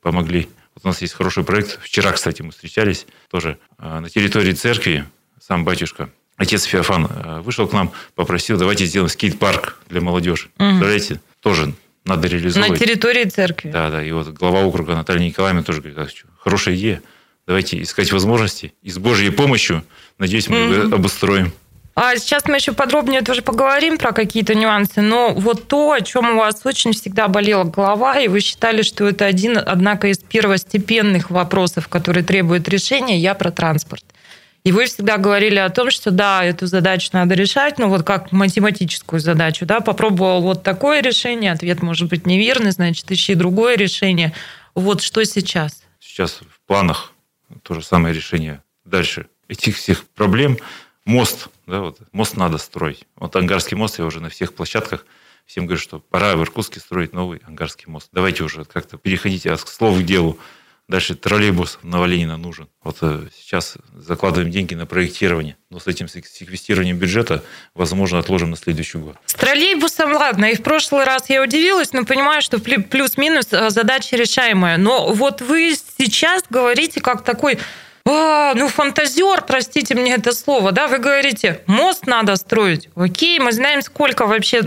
помогли. 0.00 0.48
Вот 0.76 0.84
у 0.84 0.88
нас 0.88 1.02
есть 1.02 1.14
хороший 1.14 1.42
проект. 1.42 1.80
Вчера, 1.82 2.12
кстати, 2.12 2.42
мы 2.42 2.52
встречались 2.52 3.06
тоже 3.28 3.58
э, 3.78 3.98
на 3.98 4.08
территории 4.08 4.52
церкви. 4.52 5.04
Сам 5.40 5.64
батюшка, 5.64 6.10
отец 6.38 6.64
Феофан, 6.64 7.06
э, 7.10 7.40
вышел 7.40 7.68
к 7.68 7.72
нам, 7.74 7.92
попросил, 8.14 8.56
давайте 8.58 8.86
сделаем 8.86 9.10
скейт-парк 9.10 9.78
для 9.90 10.00
молодежи. 10.00 10.48
Представляете? 10.56 11.20
Тоже 11.40 11.74
надо 12.04 12.22
На 12.28 12.32
реализовывать. 12.32 12.78
территории 12.80 13.24
церкви. 13.24 13.70
Да, 13.70 13.90
да. 13.90 14.02
И 14.02 14.10
вот 14.12 14.28
глава 14.28 14.60
округа 14.62 14.94
Наталья 14.94 15.20
Николаевна 15.24 15.62
тоже 15.62 15.82
говорит, 15.82 15.98
«А 15.98 16.06
хорошая 16.38 16.74
идея. 16.76 17.02
Давайте 17.46 17.82
искать 17.82 18.12
возможности. 18.12 18.72
И 18.82 18.90
с 18.90 18.98
Божьей 18.98 19.30
помощью, 19.30 19.82
надеюсь, 20.18 20.48
мы 20.48 20.58
Мгм. 20.84 20.94
обустроим. 20.94 21.52
А 21.94 22.16
сейчас 22.16 22.44
мы 22.46 22.56
еще 22.56 22.72
подробнее 22.72 23.22
тоже 23.22 23.42
поговорим 23.42 23.98
про 23.98 24.12
какие-то 24.12 24.54
нюансы, 24.54 25.00
но 25.00 25.32
вот 25.34 25.66
то, 25.66 25.90
о 25.90 26.00
чем 26.00 26.36
у 26.36 26.38
вас 26.38 26.60
очень 26.64 26.92
всегда 26.92 27.26
болела 27.26 27.64
голова, 27.64 28.20
и 28.20 28.28
вы 28.28 28.38
считали, 28.40 28.82
что 28.82 29.08
это 29.08 29.24
один, 29.26 29.58
однако, 29.58 30.06
из 30.06 30.18
первостепенных 30.18 31.30
вопросов, 31.30 31.88
которые 31.88 32.22
требуют 32.22 32.68
решения, 32.68 33.18
я 33.18 33.34
про 33.34 33.50
транспорт. 33.50 34.04
И 34.68 34.72
вы 34.72 34.84
всегда 34.84 35.16
говорили 35.16 35.56
о 35.56 35.70
том, 35.70 35.90
что 35.90 36.10
да, 36.10 36.44
эту 36.44 36.66
задачу 36.66 37.08
надо 37.14 37.34
решать, 37.34 37.78
ну 37.78 37.88
вот 37.88 38.02
как 38.02 38.32
математическую 38.32 39.18
задачу, 39.18 39.64
да, 39.64 39.80
попробовал 39.80 40.42
вот 40.42 40.62
такое 40.62 41.00
решение, 41.00 41.52
ответ 41.52 41.80
может 41.80 42.10
быть 42.10 42.26
неверный, 42.26 42.72
значит, 42.72 43.10
ищи 43.10 43.34
другое 43.34 43.78
решение. 43.78 44.34
Вот 44.74 45.00
что 45.00 45.24
сейчас? 45.24 45.84
Сейчас 46.00 46.40
в 46.50 46.66
планах 46.66 47.14
то 47.62 47.72
же 47.72 47.82
самое 47.82 48.14
решение 48.14 48.62
дальше 48.84 49.28
этих 49.48 49.78
всех 49.78 50.04
проблем. 50.04 50.58
Мост, 51.06 51.48
да, 51.66 51.80
вот, 51.80 52.00
мост 52.12 52.36
надо 52.36 52.58
строить. 52.58 53.06
Вот 53.16 53.34
Ангарский 53.36 53.74
мост, 53.74 53.98
я 53.98 54.04
уже 54.04 54.20
на 54.20 54.28
всех 54.28 54.52
площадках 54.52 55.06
всем 55.46 55.64
говорю, 55.64 55.80
что 55.80 55.98
пора 55.98 56.36
в 56.36 56.42
Иркутске 56.42 56.78
строить 56.80 57.14
новый 57.14 57.40
Ангарский 57.46 57.86
мост. 57.86 58.10
Давайте 58.12 58.44
уже 58.44 58.66
как-то 58.66 58.98
переходите 58.98 59.50
от 59.50 59.66
слов 59.66 59.98
к 59.98 60.02
делу. 60.02 60.38
Дальше 60.88 61.14
троллейбус 61.14 61.78
на 61.82 62.06
Ленина 62.06 62.38
нужен. 62.38 62.66
Вот 62.82 62.96
э, 63.02 63.26
сейчас 63.36 63.76
закладываем 63.94 64.50
деньги 64.50 64.74
на 64.74 64.86
проектирование. 64.86 65.56
Но 65.68 65.80
с 65.80 65.86
этим 65.86 66.08
сек- 66.08 66.26
секвестированием 66.26 66.96
бюджета, 66.96 67.44
возможно, 67.74 68.18
отложим 68.18 68.50
на 68.50 68.56
следующий 68.56 68.96
год. 68.96 69.16
С 69.26 69.34
троллейбусом, 69.34 70.14
ладно, 70.14 70.46
и 70.46 70.56
в 70.56 70.62
прошлый 70.62 71.04
раз 71.04 71.28
я 71.28 71.42
удивилась, 71.42 71.92
но 71.92 72.06
понимаю, 72.06 72.40
что 72.40 72.56
плю- 72.56 72.82
плюс-минус 72.82 73.48
э, 73.52 73.68
задача 73.68 74.16
решаемая. 74.16 74.78
Но 74.78 75.12
вот 75.12 75.42
вы 75.42 75.74
сейчас 75.98 76.42
говорите 76.48 77.00
как 77.02 77.22
такой, 77.22 77.58
«А, 78.10 78.54
ну, 78.54 78.68
фантазер, 78.68 79.42
простите 79.46 79.94
мне 79.94 80.14
это 80.14 80.32
слово, 80.32 80.72
да, 80.72 80.88
вы 80.88 80.98
говорите, 80.98 81.60
мост 81.66 82.06
надо 82.06 82.36
строить. 82.36 82.88
Окей, 82.94 83.38
мы 83.38 83.52
знаем, 83.52 83.82
сколько 83.82 84.26
вообще 84.26 84.62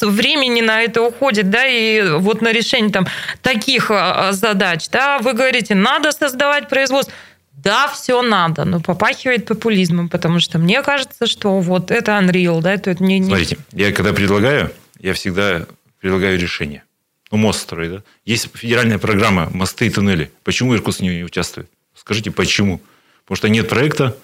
времени 0.00 0.60
на 0.60 0.82
это 0.82 1.02
уходит, 1.02 1.50
да, 1.50 1.66
и 1.66 2.02
вот 2.18 2.42
на 2.42 2.52
решение 2.52 2.90
там 2.92 3.06
таких 3.42 3.90
а, 3.90 4.32
задач, 4.32 4.88
да, 4.90 5.18
вы 5.18 5.32
говорите, 5.32 5.74
надо 5.74 6.12
создавать 6.12 6.68
производство. 6.68 7.12
Да, 7.52 7.88
все 7.88 8.22
надо, 8.22 8.64
но 8.64 8.80
попахивает 8.80 9.46
популизмом, 9.46 10.08
потому 10.08 10.38
что 10.40 10.58
мне 10.58 10.82
кажется, 10.82 11.26
что 11.26 11.58
вот 11.58 11.90
это 11.90 12.12
Unreal, 12.12 12.60
да, 12.60 12.74
это 12.74 12.94
не- 13.02 13.24
Смотрите, 13.24 13.58
я 13.72 13.92
когда 13.92 14.12
предлагаю, 14.12 14.70
я 15.00 15.14
всегда 15.14 15.66
предлагаю 16.00 16.38
решение. 16.38 16.84
Ну, 17.32 17.38
мост 17.38 17.62
строить, 17.62 17.90
да? 17.90 18.02
Есть 18.24 18.50
федеральная 18.54 18.98
программа 18.98 19.50
«Мосты 19.52 19.86
и 19.86 19.90
туннели». 19.90 20.30
Почему 20.44 20.76
Иркутск 20.76 21.00
не 21.00 21.24
участвует? 21.24 21.68
Скажите, 22.06 22.30
почему? 22.30 22.80
Потому 23.24 23.36
что 23.36 23.48
нет 23.48 23.68
проекта 23.68 24.16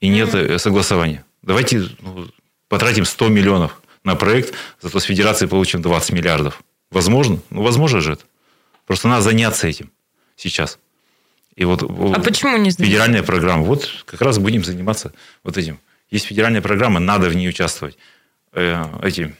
и 0.00 0.08
нет 0.08 0.30
mm-hmm. 0.30 0.58
согласования. 0.58 1.26
Давайте 1.42 1.86
ну, 2.00 2.26
потратим 2.68 3.04
100 3.04 3.28
миллионов 3.28 3.82
на 4.02 4.14
проект, 4.14 4.54
зато 4.80 4.98
с 4.98 5.04
федерации 5.04 5.44
получим 5.44 5.82
20 5.82 6.12
миллиардов. 6.12 6.62
Возможно? 6.90 7.38
Ну, 7.50 7.60
возможно 7.60 8.00
же 8.00 8.14
это. 8.14 8.24
Просто 8.86 9.08
надо 9.08 9.20
заняться 9.20 9.68
этим 9.68 9.90
сейчас. 10.36 10.78
И 11.54 11.66
вот 11.66 11.82
а 11.82 12.20
почему 12.20 12.56
не 12.56 12.70
заняться? 12.70 12.84
Федеральная 12.84 13.22
программа. 13.22 13.62
Вот 13.64 14.04
как 14.06 14.22
раз 14.22 14.38
будем 14.38 14.64
заниматься 14.64 15.12
вот 15.44 15.58
этим. 15.58 15.80
Есть 16.08 16.24
федеральная 16.24 16.62
программа, 16.62 16.98
надо 16.98 17.28
в 17.28 17.36
ней 17.36 17.50
участвовать. 17.50 17.98
Э, 18.54 18.86
эти 19.02 19.36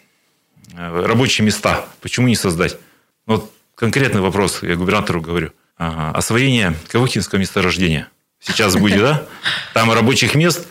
э, 0.74 1.06
рабочие 1.06 1.46
места. 1.46 1.86
Почему 2.02 2.28
не 2.28 2.36
создать? 2.36 2.76
Вот 3.24 3.50
конкретный 3.74 4.20
вопрос, 4.20 4.62
я 4.62 4.76
губернатору 4.76 5.22
говорю. 5.22 5.52
Ага. 5.78 6.16
Освоение 6.16 6.74
Кавыкинского 6.88 7.38
месторождения. 7.38 8.08
Сейчас 8.40 8.76
будет, 8.76 9.00
да? 9.00 9.26
Там 9.74 9.92
рабочих 9.92 10.34
мест 10.34 10.66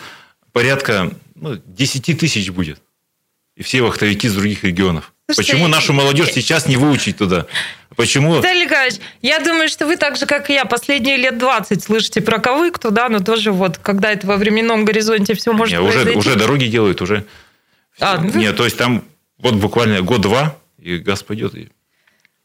порядка 0.52 1.14
ну, 1.36 1.56
10 1.66 2.20
тысяч 2.20 2.50
будет. 2.50 2.82
И 3.56 3.64
все 3.64 3.82
вахтовики 3.82 4.28
из 4.28 4.36
других 4.36 4.64
регионов. 4.64 5.14
Слушайте, 5.30 5.54
Почему 5.54 5.68
нашу 5.68 5.94
молодежь 5.94 6.32
сейчас 6.32 6.68
не 6.68 6.78
выучить 6.78 7.18
туда? 7.18 7.48
Почему? 7.96 8.38
Виталий 8.38 8.66
Николаевич, 8.66 9.00
я 9.22 9.40
думаю, 9.40 9.68
что 9.68 9.86
вы 9.86 9.98
так 9.98 10.16
же, 10.16 10.26
как 10.26 10.50
и 10.50 10.54
я, 10.54 10.64
последние 10.66 11.18
лет 11.18 11.38
20 11.38 11.84
слышите 11.84 12.22
про 12.22 12.40
Кавык 12.40 12.80
туда, 12.80 13.10
но 13.10 13.20
тоже 13.20 13.52
вот, 13.52 13.78
когда 13.78 14.12
это 14.12 14.28
во 14.28 14.38
временном 14.38 14.86
горизонте 14.86 15.34
все 15.34 15.52
может 15.52 15.80
Нет, 15.80 15.82
уже, 15.82 16.12
уже 16.14 16.36
дороги 16.36 16.68
делают, 16.68 17.02
уже. 17.02 17.26
А, 18.00 18.20
ну... 18.20 18.32
Нет, 18.40 18.56
то 18.56 18.66
есть 18.66 18.78
там 18.78 19.04
вот 19.40 19.56
буквально 19.56 20.02
год-два, 20.02 20.56
и 20.80 20.98
газ 20.98 21.24
пойдет. 21.24 21.56
И... 21.56 21.70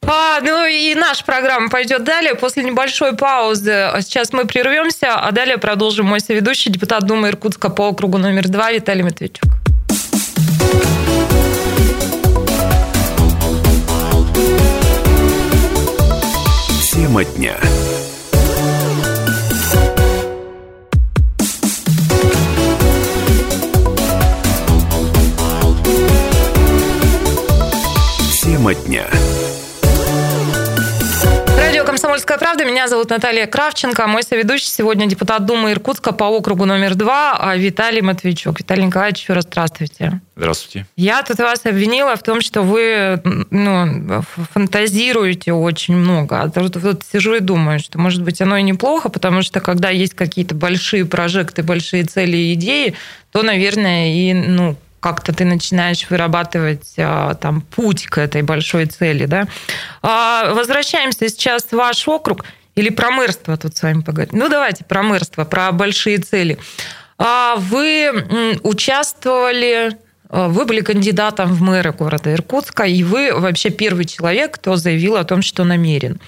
А, 0.04 0.40
ну 0.40 0.66
и 0.66 0.94
наша 0.94 1.24
программа 1.24 1.70
пойдет 1.70 2.04
далее. 2.04 2.34
После 2.34 2.64
небольшой 2.64 3.16
паузы 3.16 3.90
сейчас 4.00 4.32
мы 4.32 4.46
прервемся, 4.46 5.14
а 5.14 5.30
далее 5.30 5.58
продолжим 5.58 6.06
мой 6.06 6.20
соведущий, 6.20 6.70
депутат 6.72 7.06
Думы 7.06 7.28
Иркутска 7.28 7.70
по 7.70 7.88
округу 7.88 8.18
номер 8.18 8.48
два 8.48 8.72
Виталий 8.72 9.02
Матвейчук. 9.02 9.50
Тема 16.92 17.24
дня. 17.24 17.56
Тема 28.42 28.74
дня. 28.74 29.21
«Комсомольская 32.12 32.36
правда». 32.36 32.66
Меня 32.66 32.88
зовут 32.88 33.08
Наталья 33.08 33.46
Кравченко. 33.46 34.06
Мой 34.06 34.22
соведущий 34.22 34.68
сегодня 34.68 35.06
депутат 35.06 35.46
Думы 35.46 35.72
Иркутска 35.72 36.12
по 36.12 36.24
округу 36.24 36.66
номер 36.66 36.94
два 36.94 37.38
а 37.38 37.56
Виталий 37.56 38.02
Матвейчук. 38.02 38.60
Виталий 38.60 38.84
Николаевич, 38.84 39.22
еще 39.22 39.32
раз 39.32 39.44
здравствуйте. 39.44 40.20
Здравствуйте. 40.36 40.86
Я 40.94 41.22
тут 41.22 41.38
вас 41.38 41.64
обвинила 41.64 42.14
в 42.14 42.22
том, 42.22 42.42
что 42.42 42.60
вы 42.60 43.18
ну, 43.50 44.22
фантазируете 44.52 45.54
очень 45.54 45.96
много. 45.96 46.42
А 46.42 46.50
тут 46.50 46.76
вот 46.76 47.02
сижу 47.10 47.36
и 47.36 47.40
думаю, 47.40 47.78
что, 47.78 47.98
может 47.98 48.22
быть, 48.22 48.42
оно 48.42 48.58
и 48.58 48.62
неплохо, 48.62 49.08
потому 49.08 49.40
что 49.40 49.60
когда 49.60 49.88
есть 49.88 50.12
какие-то 50.12 50.54
большие 50.54 51.06
прожекты, 51.06 51.62
большие 51.62 52.04
цели 52.04 52.36
и 52.36 52.52
идеи, 52.52 52.94
то, 53.30 53.42
наверное, 53.42 54.12
и 54.12 54.34
ну, 54.34 54.76
как-то 55.02 55.34
ты 55.34 55.44
начинаешь 55.44 56.08
вырабатывать 56.08 56.94
а, 56.96 57.34
там 57.34 57.60
путь 57.60 58.06
к 58.06 58.18
этой 58.18 58.42
большой 58.42 58.86
цели, 58.86 59.26
да. 59.26 59.48
А, 60.00 60.54
возвращаемся 60.54 61.28
сейчас 61.28 61.64
в 61.64 61.72
ваш 61.72 62.06
округ 62.06 62.44
или 62.76 62.88
про 62.88 63.10
мэрство 63.10 63.56
тут 63.56 63.76
с 63.76 63.82
вами 63.82 64.00
поговорить. 64.00 64.32
Ну, 64.32 64.48
давайте 64.48 64.84
про 64.84 65.02
мэрство, 65.02 65.44
про 65.44 65.72
большие 65.72 66.18
цели. 66.18 66.56
А 67.18 67.56
вы 67.56 68.58
участвовали 68.62 69.98
вы 70.30 70.64
были 70.64 70.80
кандидатом 70.80 71.52
в 71.52 71.60
мэры 71.60 71.92
города 71.92 72.32
Иркутска, 72.32 72.84
и 72.84 73.02
вы 73.02 73.34
вообще 73.34 73.68
первый 73.68 74.06
человек, 74.06 74.52
кто 74.52 74.76
заявил 74.76 75.16
о 75.16 75.24
том, 75.24 75.42
что 75.42 75.62
намерен. 75.64 76.20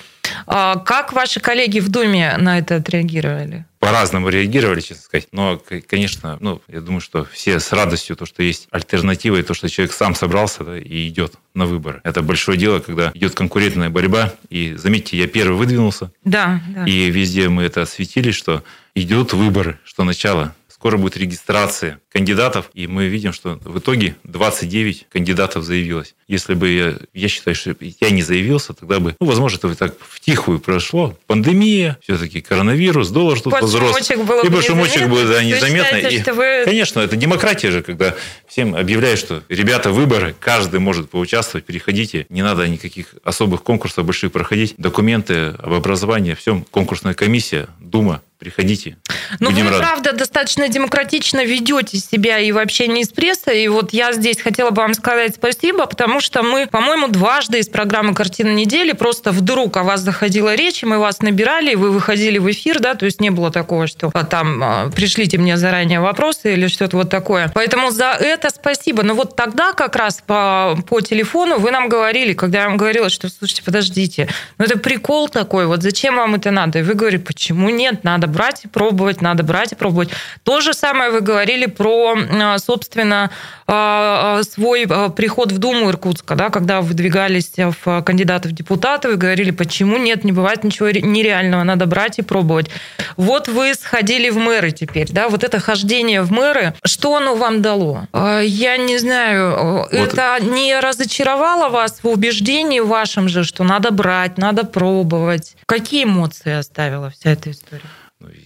А 0.46 0.76
как 0.76 1.12
ваши 1.12 1.40
коллеги 1.40 1.80
в 1.80 1.88
Думе 1.88 2.36
на 2.38 2.58
это 2.58 2.76
отреагировали? 2.76 3.64
По-разному 3.78 4.30
реагировали, 4.30 4.80
честно 4.80 5.02
сказать. 5.02 5.28
Но, 5.32 5.60
конечно, 5.86 6.38
ну, 6.40 6.62
я 6.68 6.80
думаю, 6.80 7.00
что 7.00 7.24
все 7.24 7.60
с 7.60 7.70
радостью 7.72 8.16
то, 8.16 8.24
что 8.24 8.42
есть 8.42 8.66
альтернатива, 8.70 9.36
и 9.36 9.42
то, 9.42 9.52
что 9.52 9.68
человек 9.68 9.92
сам 9.92 10.14
собрался 10.14 10.64
да, 10.64 10.78
и 10.78 11.08
идет 11.08 11.34
на 11.54 11.66
выборы. 11.66 12.00
Это 12.02 12.22
большое 12.22 12.56
дело, 12.56 12.80
когда 12.80 13.10
идет 13.14 13.34
конкурентная 13.34 13.90
борьба. 13.90 14.32
И 14.48 14.74
заметьте, 14.76 15.18
я 15.18 15.26
первый 15.26 15.56
выдвинулся. 15.56 16.10
Да, 16.24 16.60
да. 16.68 16.86
И 16.86 17.10
везде 17.10 17.48
мы 17.50 17.64
это 17.64 17.82
осветили, 17.82 18.30
что 18.30 18.64
идут 18.94 19.34
выборы, 19.34 19.78
что 19.84 20.04
начало 20.04 20.54
скоро 20.84 20.98
будет 20.98 21.16
регистрация 21.16 21.98
кандидатов, 22.12 22.70
и 22.74 22.86
мы 22.86 23.06
видим, 23.06 23.32
что 23.32 23.58
в 23.64 23.78
итоге 23.78 24.16
29 24.24 25.06
кандидатов 25.10 25.64
заявилось. 25.64 26.14
Если 26.28 26.52
бы 26.52 26.68
я, 26.68 26.96
я 27.14 27.28
считаю, 27.28 27.54
что 27.54 27.74
я 27.80 28.10
не 28.10 28.20
заявился, 28.20 28.74
тогда 28.74 29.00
бы, 29.00 29.16
ну, 29.18 29.26
возможно, 29.26 29.56
это 29.56 29.74
так 29.76 29.94
в 29.98 30.20
тихую 30.20 30.60
прошло. 30.60 31.16
Пандемия, 31.26 31.96
все-таки 32.02 32.42
коронавирус, 32.42 33.08
доллар 33.08 33.40
тут 33.40 33.54
возрос. 33.54 33.96
Было 34.26 34.60
и 34.60 34.60
шумочек 34.60 35.08
был 35.08 35.26
да, 35.26 35.42
незаметно. 35.42 36.00
Считаете, 36.00 36.16
и, 36.16 36.20
что 36.20 36.34
вы... 36.34 36.62
Конечно, 36.66 37.00
это 37.00 37.16
демократия 37.16 37.70
же, 37.70 37.82
когда 37.82 38.14
всем 38.46 38.74
объявляют, 38.74 39.18
что 39.18 39.42
ребята, 39.48 39.90
выборы, 39.90 40.36
каждый 40.38 40.80
может 40.80 41.08
поучаствовать, 41.08 41.64
переходите, 41.64 42.26
не 42.28 42.42
надо 42.42 42.68
никаких 42.68 43.14
особых 43.24 43.62
конкурсов 43.62 44.04
больших 44.04 44.32
проходить, 44.32 44.74
документы 44.76 45.54
об 45.62 45.72
образовании, 45.72 46.34
все, 46.34 46.62
конкурсная 46.70 47.14
комиссия, 47.14 47.68
Дума, 47.80 48.20
приходите. 48.44 48.96
Ну, 49.40 49.50
вы, 49.50 49.62
рады. 49.62 49.78
правда, 49.78 50.12
достаточно 50.12 50.68
демократично 50.68 51.44
ведете 51.44 51.98
себя 51.98 52.38
и 52.38 52.52
вообще 52.52 52.86
не 52.86 53.02
из 53.02 53.08
прессы. 53.08 53.64
И 53.64 53.68
вот 53.68 53.92
я 53.92 54.12
здесь 54.12 54.40
хотела 54.40 54.70
бы 54.70 54.82
вам 54.82 54.94
сказать 54.94 55.34
спасибо, 55.34 55.86
потому 55.86 56.20
что 56.20 56.42
мы, 56.42 56.66
по-моему, 56.66 57.08
дважды 57.08 57.58
из 57.58 57.68
программы 57.68 58.14
«Картина 58.14 58.54
недели» 58.54 58.92
просто 58.92 59.32
вдруг 59.32 59.76
о 59.76 59.82
вас 59.82 60.00
заходила 60.00 60.54
речь, 60.54 60.82
и 60.82 60.86
мы 60.86 60.98
вас 60.98 61.20
набирали, 61.20 61.72
и 61.72 61.76
вы 61.76 61.90
выходили 61.90 62.38
в 62.38 62.50
эфир, 62.50 62.80
да, 62.80 62.94
то 62.94 63.06
есть 63.06 63.20
не 63.20 63.30
было 63.30 63.50
такого, 63.50 63.86
что 63.86 64.10
а, 64.12 64.24
там 64.24 64.62
а, 64.62 64.90
пришлите 64.90 65.38
мне 65.38 65.56
заранее 65.56 66.00
вопросы 66.00 66.52
или 66.52 66.68
что-то 66.68 66.98
вот 66.98 67.10
такое. 67.10 67.50
Поэтому 67.54 67.90
за 67.90 68.16
это 68.20 68.50
спасибо. 68.50 69.02
Но 69.02 69.14
вот 69.14 69.36
тогда 69.36 69.72
как 69.72 69.96
раз 69.96 70.22
по, 70.26 70.76
по 70.88 71.00
телефону 71.00 71.58
вы 71.58 71.70
нам 71.70 71.88
говорили, 71.88 72.34
когда 72.34 72.62
я 72.62 72.68
вам 72.68 72.76
говорила, 72.76 73.08
что, 73.08 73.28
слушайте, 73.28 73.62
подождите, 73.62 74.28
ну 74.58 74.66
это 74.66 74.78
прикол 74.78 75.28
такой, 75.28 75.66
вот 75.66 75.82
зачем 75.82 76.16
вам 76.16 76.34
это 76.34 76.50
надо? 76.50 76.80
И 76.80 76.82
вы 76.82 76.94
говорите, 76.94 77.24
почему 77.24 77.70
нет, 77.70 78.04
надо 78.04 78.33
брать 78.34 78.64
и 78.64 78.68
пробовать, 78.68 79.22
надо 79.22 79.42
брать 79.42 79.72
и 79.72 79.74
пробовать. 79.74 80.10
То 80.42 80.60
же 80.60 80.74
самое 80.74 81.10
вы 81.10 81.20
говорили 81.20 81.66
про, 81.66 82.14
а, 82.16 82.58
собственно, 82.58 83.30
а, 83.66 84.38
а, 84.38 84.42
свой 84.42 84.86
приход 85.16 85.52
в 85.52 85.58
Думу 85.58 85.88
Иркутска, 85.88 86.34
да, 86.34 86.50
когда 86.50 86.80
выдвигались 86.80 87.52
в 87.56 88.02
кандидаты 88.02 88.48
в 88.48 88.52
депутаты, 88.52 89.08
вы 89.08 89.16
говорили, 89.16 89.50
почему 89.50 89.96
нет, 89.96 90.24
не 90.24 90.32
бывает 90.32 90.64
ничего 90.64 90.90
нереального, 90.90 91.62
надо 91.62 91.86
брать 91.86 92.18
и 92.18 92.22
пробовать. 92.22 92.70
Вот 93.16 93.48
вы 93.48 93.74
сходили 93.74 94.28
в 94.30 94.36
мэры 94.36 94.72
теперь, 94.72 95.10
да, 95.10 95.28
вот 95.28 95.44
это 95.44 95.60
хождение 95.60 96.22
в 96.22 96.32
мэры, 96.32 96.74
что 96.84 97.16
оно 97.16 97.36
вам 97.36 97.62
дало? 97.62 98.06
Я 98.42 98.76
не 98.76 98.98
знаю, 98.98 99.78
вот. 99.78 99.92
это 99.92 100.38
не 100.40 100.78
разочаровало 100.78 101.68
вас 101.68 102.00
в 102.02 102.08
убеждении 102.08 102.80
вашем 102.80 103.28
же, 103.28 103.44
что 103.44 103.64
надо 103.64 103.90
брать, 103.90 104.36
надо 104.38 104.64
пробовать? 104.64 105.56
Какие 105.66 106.04
эмоции 106.04 106.52
оставила 106.52 107.10
вся 107.10 107.30
эта 107.30 107.50
история? 107.50 107.82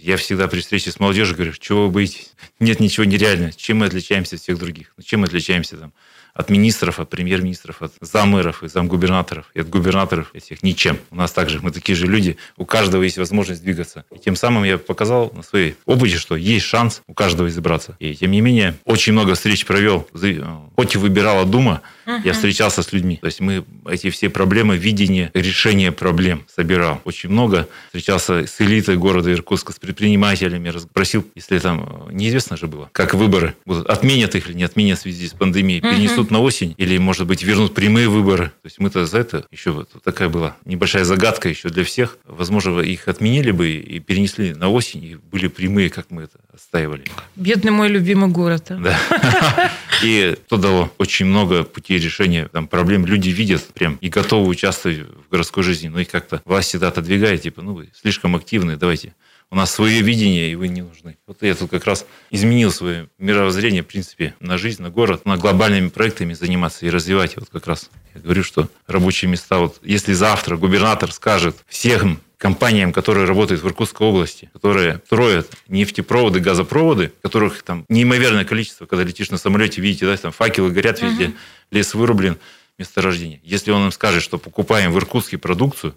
Я 0.01 0.17
всегда 0.17 0.49
при 0.49 0.61
встрече 0.61 0.91
с 0.91 0.99
молодежью 0.99 1.37
говорю, 1.37 1.53
чего 1.53 1.87
вы 1.87 1.93
боитесь? 1.93 2.33
Нет 2.59 2.81
ничего 2.81 3.05
нереального. 3.05 3.53
Чем 3.53 3.79
мы 3.79 3.87
отличаемся 3.87 4.37
от 4.37 4.43
всех 4.43 4.59
других? 4.59 4.93
Ну, 4.97 5.03
чем 5.03 5.21
мы 5.21 5.27
отличаемся 5.27 5.77
там, 5.77 5.93
от 6.35 6.51
министров, 6.51 7.01
от 7.01 7.11
премьер-министров, 7.11 7.83
от 7.83 7.93
замэров 8.01 8.63
и 8.63 8.69
замгубернаторов, 8.69 9.51
и 9.55 9.61
от 9.61 9.69
губернаторов 9.69 10.35
этих 10.35 10.63
ничем. 10.63 10.99
У 11.11 11.17
нас 11.17 11.33
также, 11.33 11.61
мы 11.61 11.71
такие 11.71 11.97
же 11.97 12.07
люди, 12.07 12.39
у 12.57 12.65
каждого 12.65 13.03
есть 13.03 13.19
возможность 13.19 13.63
двигаться. 13.63 14.05
И 14.15 14.19
тем 14.19 14.37
самым 14.37 14.65
я 14.65 14.79
показал 14.79 15.33
на 15.35 15.43
своей 15.43 15.75
опыте, 15.85 16.17
что 16.17 16.37
есть 16.37 16.65
шанс 16.65 17.03
у 17.07 17.15
каждого 17.15 17.49
избраться. 17.49 17.97
И 17.99 18.15
тем 18.15 18.31
не 18.31 18.41
менее, 18.41 18.77
очень 18.85 19.13
много 19.13 19.35
встреч 19.35 19.67
провел. 19.67 20.09
Хоть 20.77 20.95
и 20.95 20.99
выбирала 20.99 21.45
Дума, 21.45 21.83
uh-huh. 22.09 22.21
я 22.25 22.33
встречался 22.33 22.83
с 22.83 22.93
людьми. 22.93 23.17
То 23.17 23.27
есть 23.27 23.41
мы 23.41 23.65
эти 23.89 24.11
все 24.11 24.29
проблемы, 24.29 24.77
видение 24.77 25.31
решения 25.35 25.93
проблем 25.93 26.45
собирал. 26.55 27.01
Очень 27.05 27.31
много 27.31 27.69
встречался 27.87 28.47
с 28.47 28.61
элитой 28.61 28.97
города 28.97 29.33
Иркутска, 29.33 29.73
с 29.73 29.79
предпринимателями, 29.79 30.73
просил, 30.93 31.25
если 31.35 31.59
там 31.59 32.09
неизвестно 32.11 32.57
же 32.57 32.67
было, 32.67 32.91
как 32.93 33.15
выборы 33.15 33.55
будут, 33.65 33.89
отменят 33.89 34.35
их 34.35 34.49
или 34.49 34.57
не 34.57 34.65
отменят 34.65 34.99
в 34.99 35.03
связи 35.03 35.29
с 35.29 35.33
пандемией, 35.33 35.81
перенесут 35.81 36.09
перенесут 36.19 36.31
на 36.31 36.41
осень 36.41 36.75
или, 36.77 36.99
может 36.99 37.27
быть, 37.27 37.43
вернут 37.43 37.75
прямые 37.75 38.09
выборы. 38.09 38.47
То 38.47 38.67
есть 38.67 38.79
мы-то 38.79 39.07
за 39.07 39.19
это 39.19 39.45
еще 39.51 39.71
вот 39.71 39.91
такая 40.03 40.29
была 40.29 40.57
небольшая 40.65 41.05
загадка 41.05 41.49
еще 41.49 41.69
для 41.69 41.85
всех. 41.85 42.19
Возможно, 42.27 42.81
их 42.81 43.09
отменили 43.09 43.51
бы 43.51 43.71
и 43.71 44.01
перенесли 44.01 44.55
на 44.55 44.69
осень, 44.69 45.05
и 45.05 45.17
были 45.17 45.49
прямые, 45.49 45.91
как 45.91 46.11
мы 46.11 46.23
это 46.23 46.39
отстаивали. 46.53 47.05
Бедный 47.37 47.71
мой 47.71 47.89
любимый 47.89 48.31
город. 48.31 48.71
А. 48.71 48.77
Да. 48.77 48.99
И 50.03 50.37
то 50.49 50.57
дало 50.57 50.91
очень 50.99 51.27
много 51.27 51.65
путей 51.65 51.99
решения 51.99 52.49
там, 52.49 52.69
проблем. 52.69 53.07
Люди 53.07 53.31
видят 53.31 53.67
прям 53.75 53.97
и 54.01 54.09
готовы 54.09 54.49
участвовать 54.49 54.99
в 54.99 55.31
городской 55.31 55.63
жизни, 55.63 55.89
но 55.89 56.01
их 56.01 56.09
как-то 56.09 56.43
власть 56.45 56.69
всегда 56.69 56.89
отодвигает, 56.89 57.43
типа, 57.43 57.63
ну 57.63 57.75
вы 57.75 57.91
слишком 57.95 58.37
активны, 58.37 58.77
давайте 58.77 59.15
у 59.51 59.57
нас 59.57 59.73
свое 59.73 60.03
видение, 60.03 60.53
и 60.53 60.55
вы 60.55 60.69
не 60.69 60.83
нужны. 60.83 61.17
Вот 61.27 61.43
я 61.43 61.55
тут 61.55 61.71
как 61.71 61.85
раз 61.87 62.05
изменил 62.31 62.71
свое 62.71 63.09
мировоззрение, 63.19 63.83
в 63.83 63.87
принципе, 63.87 64.35
на 64.41 64.59
жизнь, 64.59 64.83
на 64.83 64.91
город, 64.91 65.25
на 65.25 65.39
глобальными 65.39 65.89
проектами 65.89 66.35
заниматься 66.35 66.85
и 66.85 66.91
развивать. 66.91 67.37
Вот 67.37 67.49
как 67.51 67.67
раз 67.67 67.91
я 68.15 68.21
говорю, 68.21 68.43
что 68.43 68.69
рабочие 68.87 69.31
места, 69.31 69.59
вот 69.59 69.81
если 69.83 70.13
завтра 70.13 70.57
губернатор 70.57 71.13
скажет 71.13 71.57
всем 71.67 72.21
компаниям, 72.39 72.93
которые 72.93 73.27
работают 73.27 73.63
в 73.63 73.67
Иркутской 73.67 74.07
области, 74.07 74.49
которые 74.53 75.03
строят 75.05 75.51
нефтепроводы, 75.67 76.41
газопроводы, 76.41 77.13
которых 77.21 77.63
там 77.63 77.85
неимоверное 77.89 78.45
количество, 78.45 78.87
когда 78.87 79.05
летишь 79.05 79.31
на 79.31 79.39
самолете, 79.39 79.81
видите, 79.81 80.07
да, 80.07 80.17
там 80.17 80.33
факелы 80.33 80.71
горят 80.71 81.03
везде, 81.03 81.27
uh-huh. 81.27 81.37
лес 81.73 81.95
вырублен, 81.95 82.39
месторождение. 82.79 83.41
Если 83.43 83.73
он 83.73 83.87
им 83.87 83.93
скажет, 83.93 84.23
что 84.23 84.39
покупаем 84.39 84.93
в 84.93 84.99
Иркутске 84.99 85.37
продукцию, 85.37 85.97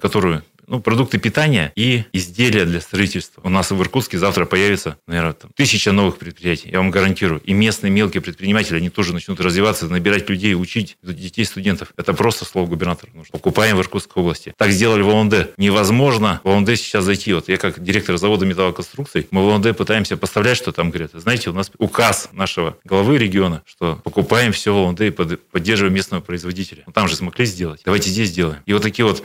которую 0.00 0.42
ну, 0.68 0.80
продукты 0.80 1.18
питания 1.18 1.72
и 1.74 2.04
изделия 2.12 2.64
для 2.64 2.80
строительства. 2.80 3.40
У 3.42 3.48
нас 3.48 3.70
в 3.70 3.80
Иркутске 3.80 4.18
завтра 4.18 4.44
появится, 4.44 4.98
наверное, 5.06 5.32
там, 5.32 5.50
тысяча 5.54 5.92
новых 5.92 6.18
предприятий, 6.18 6.68
я 6.70 6.78
вам 6.78 6.90
гарантирую. 6.90 7.40
И 7.40 7.52
местные 7.52 7.90
мелкие 7.90 8.20
предприниматели, 8.20 8.76
они 8.76 8.90
тоже 8.90 9.12
начнут 9.12 9.40
развиваться, 9.40 9.88
набирать 9.88 10.28
людей, 10.28 10.54
учить 10.54 10.98
детей, 11.02 11.44
студентов. 11.44 11.92
Это 11.96 12.12
просто 12.12 12.44
слово 12.44 12.66
губернатора. 12.66 13.10
Нужно. 13.14 13.32
Покупаем 13.32 13.76
в 13.76 13.80
Иркутской 13.80 14.22
области. 14.22 14.54
Так 14.56 14.70
сделали 14.70 15.02
в 15.02 15.08
ОНД. 15.08 15.54
Невозможно 15.56 16.40
в 16.44 16.48
ОНД 16.48 16.76
сейчас 16.76 17.04
зайти. 17.04 17.32
Вот 17.32 17.48
я 17.48 17.56
как 17.56 17.82
директор 17.82 18.16
завода 18.18 18.44
металлоконструкций, 18.44 19.26
мы 19.30 19.44
в 19.46 19.48
ОНД 19.48 19.76
пытаемся 19.76 20.16
поставлять, 20.16 20.58
что 20.58 20.72
там 20.72 20.90
говорят. 20.90 21.12
Знаете, 21.14 21.50
у 21.50 21.54
нас 21.54 21.70
указ 21.78 22.28
нашего 22.32 22.76
главы 22.84 23.18
региона, 23.18 23.62
что 23.66 24.00
покупаем 24.04 24.52
все 24.52 24.74
в 24.74 24.88
ОНД 24.88 25.00
и 25.00 25.10
поддерживаем 25.10 25.94
местного 25.94 26.20
производителя. 26.20 26.82
Ну, 26.86 26.92
там 26.92 27.08
же 27.08 27.16
смогли 27.16 27.46
сделать. 27.46 27.80
Давайте 27.84 28.10
здесь 28.10 28.28
сделаем. 28.28 28.60
И 28.66 28.72
вот 28.72 28.82
такие 28.82 29.06
вот 29.06 29.24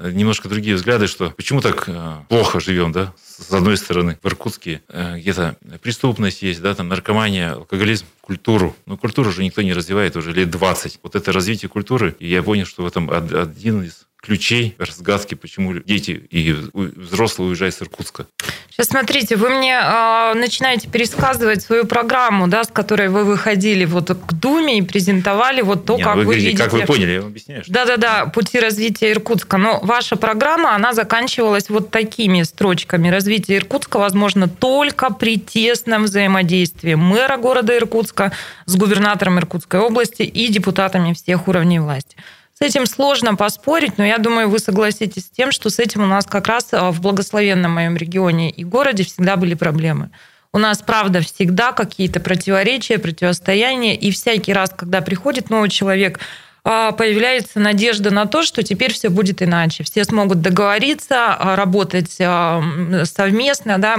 немножко 0.00 0.48
другие 0.48 0.76
взгляды, 0.76 1.06
что 1.06 1.30
почему 1.30 1.60
так 1.60 1.84
э, 1.88 2.16
плохо 2.28 2.60
живем, 2.60 2.92
да, 2.92 3.12
с 3.26 3.52
одной 3.52 3.76
стороны, 3.76 4.18
в 4.22 4.26
Иркутске 4.26 4.82
э, 4.88 5.18
где-то 5.18 5.56
преступность 5.82 6.42
есть, 6.42 6.60
да, 6.60 6.74
там 6.74 6.88
наркомания, 6.88 7.52
алкоголизм, 7.52 8.06
культуру. 8.20 8.76
Но 8.86 8.96
культуру 8.96 9.30
уже 9.30 9.44
никто 9.44 9.62
не 9.62 9.72
развивает 9.72 10.16
уже 10.16 10.32
лет 10.32 10.50
20. 10.50 11.00
Вот 11.02 11.14
это 11.16 11.32
развитие 11.32 11.68
культуры, 11.68 12.16
и 12.18 12.28
я 12.28 12.42
понял, 12.42 12.66
что 12.66 12.82
в 12.82 12.86
этом 12.86 13.10
один 13.10 13.82
из 13.82 14.06
ключей 14.24 14.74
разгадки, 14.78 15.34
почему 15.34 15.74
дети 15.74 16.12
и 16.30 16.52
взрослые 16.72 17.48
уезжают 17.50 17.74
с 17.74 17.82
Иркутска. 17.82 18.26
Сейчас 18.70 18.88
смотрите, 18.88 19.36
вы 19.36 19.50
мне 19.50 19.74
э, 19.74 20.34
начинаете 20.34 20.88
пересказывать 20.88 21.62
свою 21.62 21.84
программу, 21.84 22.48
да, 22.48 22.64
с 22.64 22.68
которой 22.68 23.08
вы 23.08 23.24
выходили 23.24 23.84
вот 23.84 24.08
к 24.08 24.32
Думе 24.32 24.78
и 24.78 24.82
презентовали 24.82 25.60
вот 25.60 25.84
то, 25.84 25.96
Не, 25.96 26.02
как 26.02 26.16
вы, 26.16 26.24
вы 26.24 26.36
видите. 26.36 26.56
Как 26.56 26.72
вы 26.72 26.80
поняли, 26.86 27.12
я 27.12 27.20
вам 27.20 27.30
объясняю. 27.30 27.62
Да-да-да, 27.68 28.26
пути 28.26 28.58
развития 28.58 29.12
Иркутска. 29.12 29.58
Но 29.58 29.80
ваша 29.82 30.16
программа, 30.16 30.74
она 30.74 30.94
заканчивалась 30.94 31.68
вот 31.68 31.90
такими 31.90 32.42
строчками. 32.42 33.08
Развитие 33.08 33.58
Иркутска 33.58 33.98
возможно 33.98 34.48
только 34.48 35.12
при 35.12 35.38
тесном 35.38 36.04
взаимодействии 36.04 36.94
мэра 36.94 37.36
города 37.36 37.76
Иркутска 37.76 38.32
с 38.64 38.74
губернатором 38.74 39.38
Иркутской 39.38 39.80
области 39.80 40.22
и 40.22 40.48
депутатами 40.48 41.12
всех 41.12 41.46
уровней 41.46 41.78
власти. 41.78 42.16
С 42.56 42.60
этим 42.60 42.86
сложно 42.86 43.34
поспорить, 43.34 43.98
но 43.98 44.04
я 44.04 44.18
думаю, 44.18 44.48
вы 44.48 44.60
согласитесь 44.60 45.24
с 45.24 45.30
тем, 45.30 45.50
что 45.50 45.70
с 45.70 45.80
этим 45.80 46.04
у 46.04 46.06
нас 46.06 46.24
как 46.24 46.46
раз 46.46 46.68
а, 46.70 46.92
в 46.92 47.00
благословенном 47.00 47.72
моем 47.72 47.96
регионе 47.96 48.48
и 48.48 48.62
городе 48.62 49.02
всегда 49.02 49.36
были 49.36 49.54
проблемы. 49.54 50.10
У 50.52 50.58
нас, 50.58 50.78
правда, 50.78 51.20
всегда 51.20 51.72
какие-то 51.72 52.20
противоречия, 52.20 52.98
противостояния, 52.98 53.96
и 53.96 54.12
всякий 54.12 54.52
раз, 54.52 54.70
когда 54.70 55.00
приходит 55.00 55.50
новый 55.50 55.68
человек, 55.68 56.20
а, 56.62 56.92
появляется 56.92 57.58
надежда 57.58 58.12
на 58.12 58.26
то, 58.26 58.44
что 58.44 58.62
теперь 58.62 58.92
все 58.92 59.08
будет 59.08 59.42
иначе. 59.42 59.82
Все 59.82 60.04
смогут 60.04 60.40
договориться, 60.40 61.34
а, 61.34 61.56
работать 61.56 62.12
совместно, 62.12 63.78
да, 63.78 63.98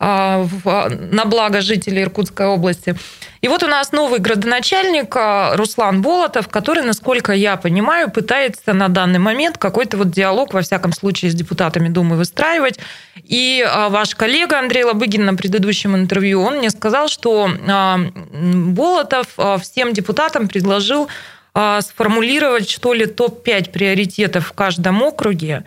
на 0.00 1.24
благо 1.26 1.60
жителей 1.60 2.02
Иркутской 2.02 2.46
области. 2.46 2.94
И 3.40 3.48
вот 3.48 3.62
у 3.62 3.66
нас 3.68 3.92
новый 3.92 4.18
градоначальник 4.18 5.14
а, 5.16 5.56
Руслан 5.56 6.02
Болотов, 6.02 6.48
который, 6.48 6.82
насколько 6.82 7.32
я 7.32 7.56
понимаю, 7.56 8.10
пытается 8.10 8.72
на 8.72 8.88
данный 8.88 9.18
момент 9.20 9.58
какой-то 9.58 9.96
вот 9.96 10.10
диалог, 10.10 10.54
во 10.54 10.62
всяком 10.62 10.92
случае, 10.92 11.30
с 11.30 11.34
депутатами 11.34 11.88
Думы 11.88 12.16
выстраивать. 12.16 12.78
И 13.22 13.64
а, 13.66 13.88
ваш 13.90 14.14
коллега 14.14 14.58
Андрей 14.58 14.84
Лобыгин 14.84 15.24
на 15.24 15.34
предыдущем 15.34 15.96
интервью, 15.96 16.42
он 16.42 16.58
мне 16.58 16.70
сказал, 16.70 17.08
что 17.08 17.48
а, 17.68 17.98
Болотов 18.32 19.28
всем 19.62 19.92
депутатам 19.92 20.48
предложил 20.48 21.08
сформулировать, 21.80 22.70
что 22.70 22.92
ли, 22.92 23.06
топ-5 23.06 23.72
приоритетов 23.72 24.48
в 24.48 24.52
каждом 24.52 25.02
округе, 25.02 25.64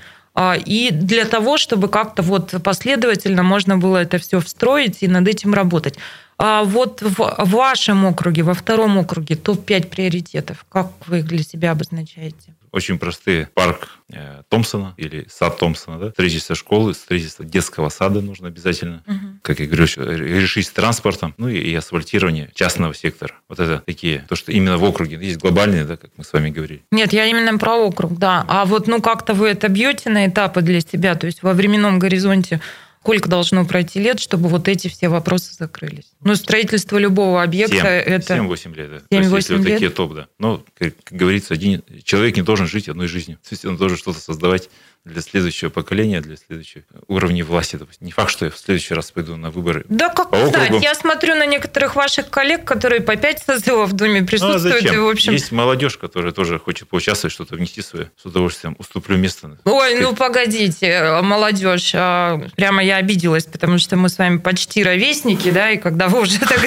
и 0.66 0.90
для 0.92 1.26
того, 1.26 1.58
чтобы 1.58 1.90
как-то 1.90 2.22
вот 2.22 2.54
последовательно 2.64 3.44
можно 3.44 3.78
было 3.78 3.98
это 3.98 4.18
все 4.18 4.40
встроить 4.40 5.04
и 5.04 5.08
над 5.08 5.28
этим 5.28 5.54
работать. 5.54 5.98
А 6.44 6.64
вот 6.64 7.04
в 7.04 7.52
вашем 7.52 8.06
округе, 8.06 8.42
во 8.42 8.56
втором 8.56 8.98
округе, 8.98 9.36
топ-5 9.36 9.88
приоритетов, 9.88 10.66
как 10.70 10.88
вы 11.06 11.22
для 11.22 11.44
себя 11.44 11.72
обозначаете? 11.72 12.56
Очень 12.72 12.98
простые. 12.98 13.50
Парк 13.54 13.90
э, 14.12 14.42
Томпсона 14.50 14.96
или 14.98 15.28
сад 15.30 15.58
Томпсона, 15.58 16.00
да? 16.00 16.10
строительство 16.12 16.56
школы, 16.56 16.94
строительство 16.96 17.46
детского 17.46 17.90
сада 17.90 18.22
нужно 18.22 18.48
обязательно. 18.48 19.04
Угу. 19.06 19.18
Как 19.42 19.60
я 19.60 19.68
говорю, 19.68 19.86
решить 19.86 20.68
с 20.68 20.72
транспортом, 20.72 21.36
ну 21.38 21.48
и, 21.48 21.58
и 21.58 21.76
асфальтирование 21.76 22.50
частного 22.56 22.96
сектора. 22.96 23.36
Вот 23.48 23.60
это 23.60 23.84
такие, 23.86 24.26
то, 24.28 24.36
что 24.36 24.52
именно 24.52 24.78
в 24.78 24.84
округе. 24.84 25.18
Есть 25.22 25.40
глобальные, 25.40 25.84
да, 25.84 25.98
как 25.98 26.12
мы 26.16 26.24
с 26.24 26.34
вами 26.34 26.50
говорили. 26.50 26.82
Нет, 26.92 27.14
я 27.14 27.26
именно 27.26 27.58
про 27.60 27.76
округ, 27.76 28.18
да. 28.18 28.46
А 28.48 28.66
вот 28.66 28.88
ну 28.88 29.02
как-то 29.02 29.34
вы 29.34 29.50
это 29.50 29.68
бьете 29.68 30.10
на 30.10 30.26
этапы 30.26 30.62
для 30.62 30.80
себя, 30.80 31.16
то 31.16 31.28
есть 31.28 31.44
во 31.44 31.54
временном 31.54 32.00
горизонте 32.00 32.62
Сколько 33.02 33.30
должно 33.30 33.66
пройти 33.66 34.00
лет, 34.00 34.20
чтобы 34.20 34.48
вот 34.48 34.68
эти 34.68 34.88
все 34.88 35.10
вопросы 35.10 35.54
закрылись? 35.58 36.14
Ну, 36.24 36.36
строительство 36.36 37.00
любого 37.00 37.42
объекта 37.42 37.76
7, 37.76 37.84
это... 37.86 38.36
7-8 38.36 38.76
лет, 38.76 38.90
да. 38.92 39.18
7-8 39.18 39.36
если 39.36 39.54
лет? 39.54 39.60
вот 39.60 39.68
такие 39.68 39.90
топ, 39.90 40.14
да. 40.14 40.28
Но, 40.38 40.64
как, 40.78 40.94
как 41.04 41.18
говорится, 41.18 41.56
один 41.56 41.84
человек 42.04 42.36
не 42.36 42.44
должен 42.44 42.68
жить 42.68 42.90
одной 42.90 43.08
жизнью. 43.08 43.38
То 43.38 43.54
есть 43.54 43.66
он 43.66 43.76
должен 43.76 43.98
что-то 43.98 44.20
создавать 44.20 44.70
для 45.04 45.22
следующего 45.22 45.70
поколения, 45.70 46.22
для 46.22 46.38
следующих 46.38 46.84
уровней 47.08 47.44
власти. 47.44 47.76
Допустим. 47.76 48.06
Не 48.06 48.12
факт, 48.12 48.32
что 48.32 48.46
я 48.46 48.52
в 48.52 48.58
следующий 48.58 48.94
раз 48.94 49.12
пойду 49.12 49.36
на 49.36 49.50
выборы. 49.50 49.84
Да 49.90 50.10
как 50.10 50.30
по 50.30 50.48
знать? 50.48 50.82
Я 50.82 50.94
смотрю 50.94 51.36
на 51.36 51.46
некоторых 51.46 51.96
ваших 51.96 52.30
коллег, 52.30 52.66
которые 52.66 53.02
по 53.02 53.16
пять 53.16 53.44
созывов 53.44 53.90
в 53.90 53.94
Думе 53.94 54.22
присутствуют. 54.22 54.64
Ну, 54.64 54.70
а 54.70 54.82
зачем? 54.82 54.96
И, 54.96 54.98
в 55.00 55.10
общем... 55.10 55.34
Есть 55.34 55.52
молодежь, 55.52 55.98
которая 55.98 56.32
тоже 56.32 56.60
хочет 56.60 56.88
поучаствовать, 56.88 57.34
что-то 57.34 57.56
внести 57.56 57.82
свое. 57.82 58.12
С 58.22 58.26
удовольствием 58.26 58.76
уступлю 58.78 59.18
место. 59.18 59.58
Ой, 59.66 59.96
ну 60.00 60.16
погодите, 60.16 61.22
молодежь. 61.22 61.92
А, 61.96 62.40
прямо 62.56 62.84
я 62.84 62.98
обиделась, 62.98 63.46
потому 63.46 63.80
что 63.80 63.96
мы 63.96 64.08
с 64.10 64.18
вами 64.18 64.38
почти 64.38 64.84
ровесники, 64.84 65.50
да, 65.50 65.72
и 65.72 65.78
когда 65.78 66.08
вы 66.10 66.22
уже 66.22 66.40
так 66.40 66.60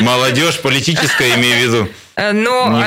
Молодежь 0.00 0.60
политическая, 0.60 1.34
имею 1.36 1.56
в 1.56 1.62
виду. 1.62 1.88
Но 2.34 2.84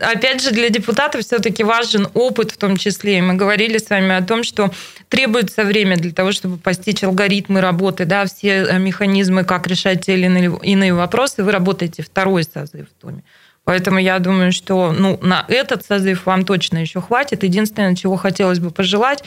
опять 0.00 0.42
же, 0.42 0.50
для 0.50 0.68
депутатов 0.68 1.22
все-таки 1.24 1.64
важен 1.64 2.08
опыт 2.14 2.52
в 2.52 2.56
том 2.56 2.76
числе. 2.76 3.22
Мы 3.22 3.34
говорили 3.34 3.78
с 3.78 3.90
вами 3.90 4.14
о 4.16 4.22
том, 4.22 4.42
что 4.42 4.70
требуется 5.08 5.64
время 5.64 5.96
для 5.96 6.12
того, 6.12 6.32
чтобы 6.32 6.56
постичь 6.56 7.02
алгоритмы 7.04 7.60
работы, 7.60 8.04
да, 8.04 8.24
все 8.26 8.64
э, 8.64 8.78
механизмы, 8.78 9.44
как 9.44 9.66
решать 9.66 10.06
те 10.06 10.14
или 10.14 10.26
иные 10.62 10.94
вопросы. 10.94 11.42
Вы 11.42 11.52
работаете 11.52 12.02
второй 12.02 12.44
созыв 12.44 12.86
в 12.88 13.02
Доме. 13.02 13.22
Поэтому 13.64 13.98
я 13.98 14.18
думаю, 14.18 14.52
что 14.52 14.92
ну, 14.92 15.18
на 15.22 15.44
этот 15.48 15.84
созыв 15.84 16.26
вам 16.26 16.44
точно 16.44 16.78
еще 16.78 17.00
хватит. 17.00 17.42
Единственное, 17.42 17.94
чего 17.94 18.16
хотелось 18.16 18.58
бы 18.58 18.70
пожелать, 18.70 19.22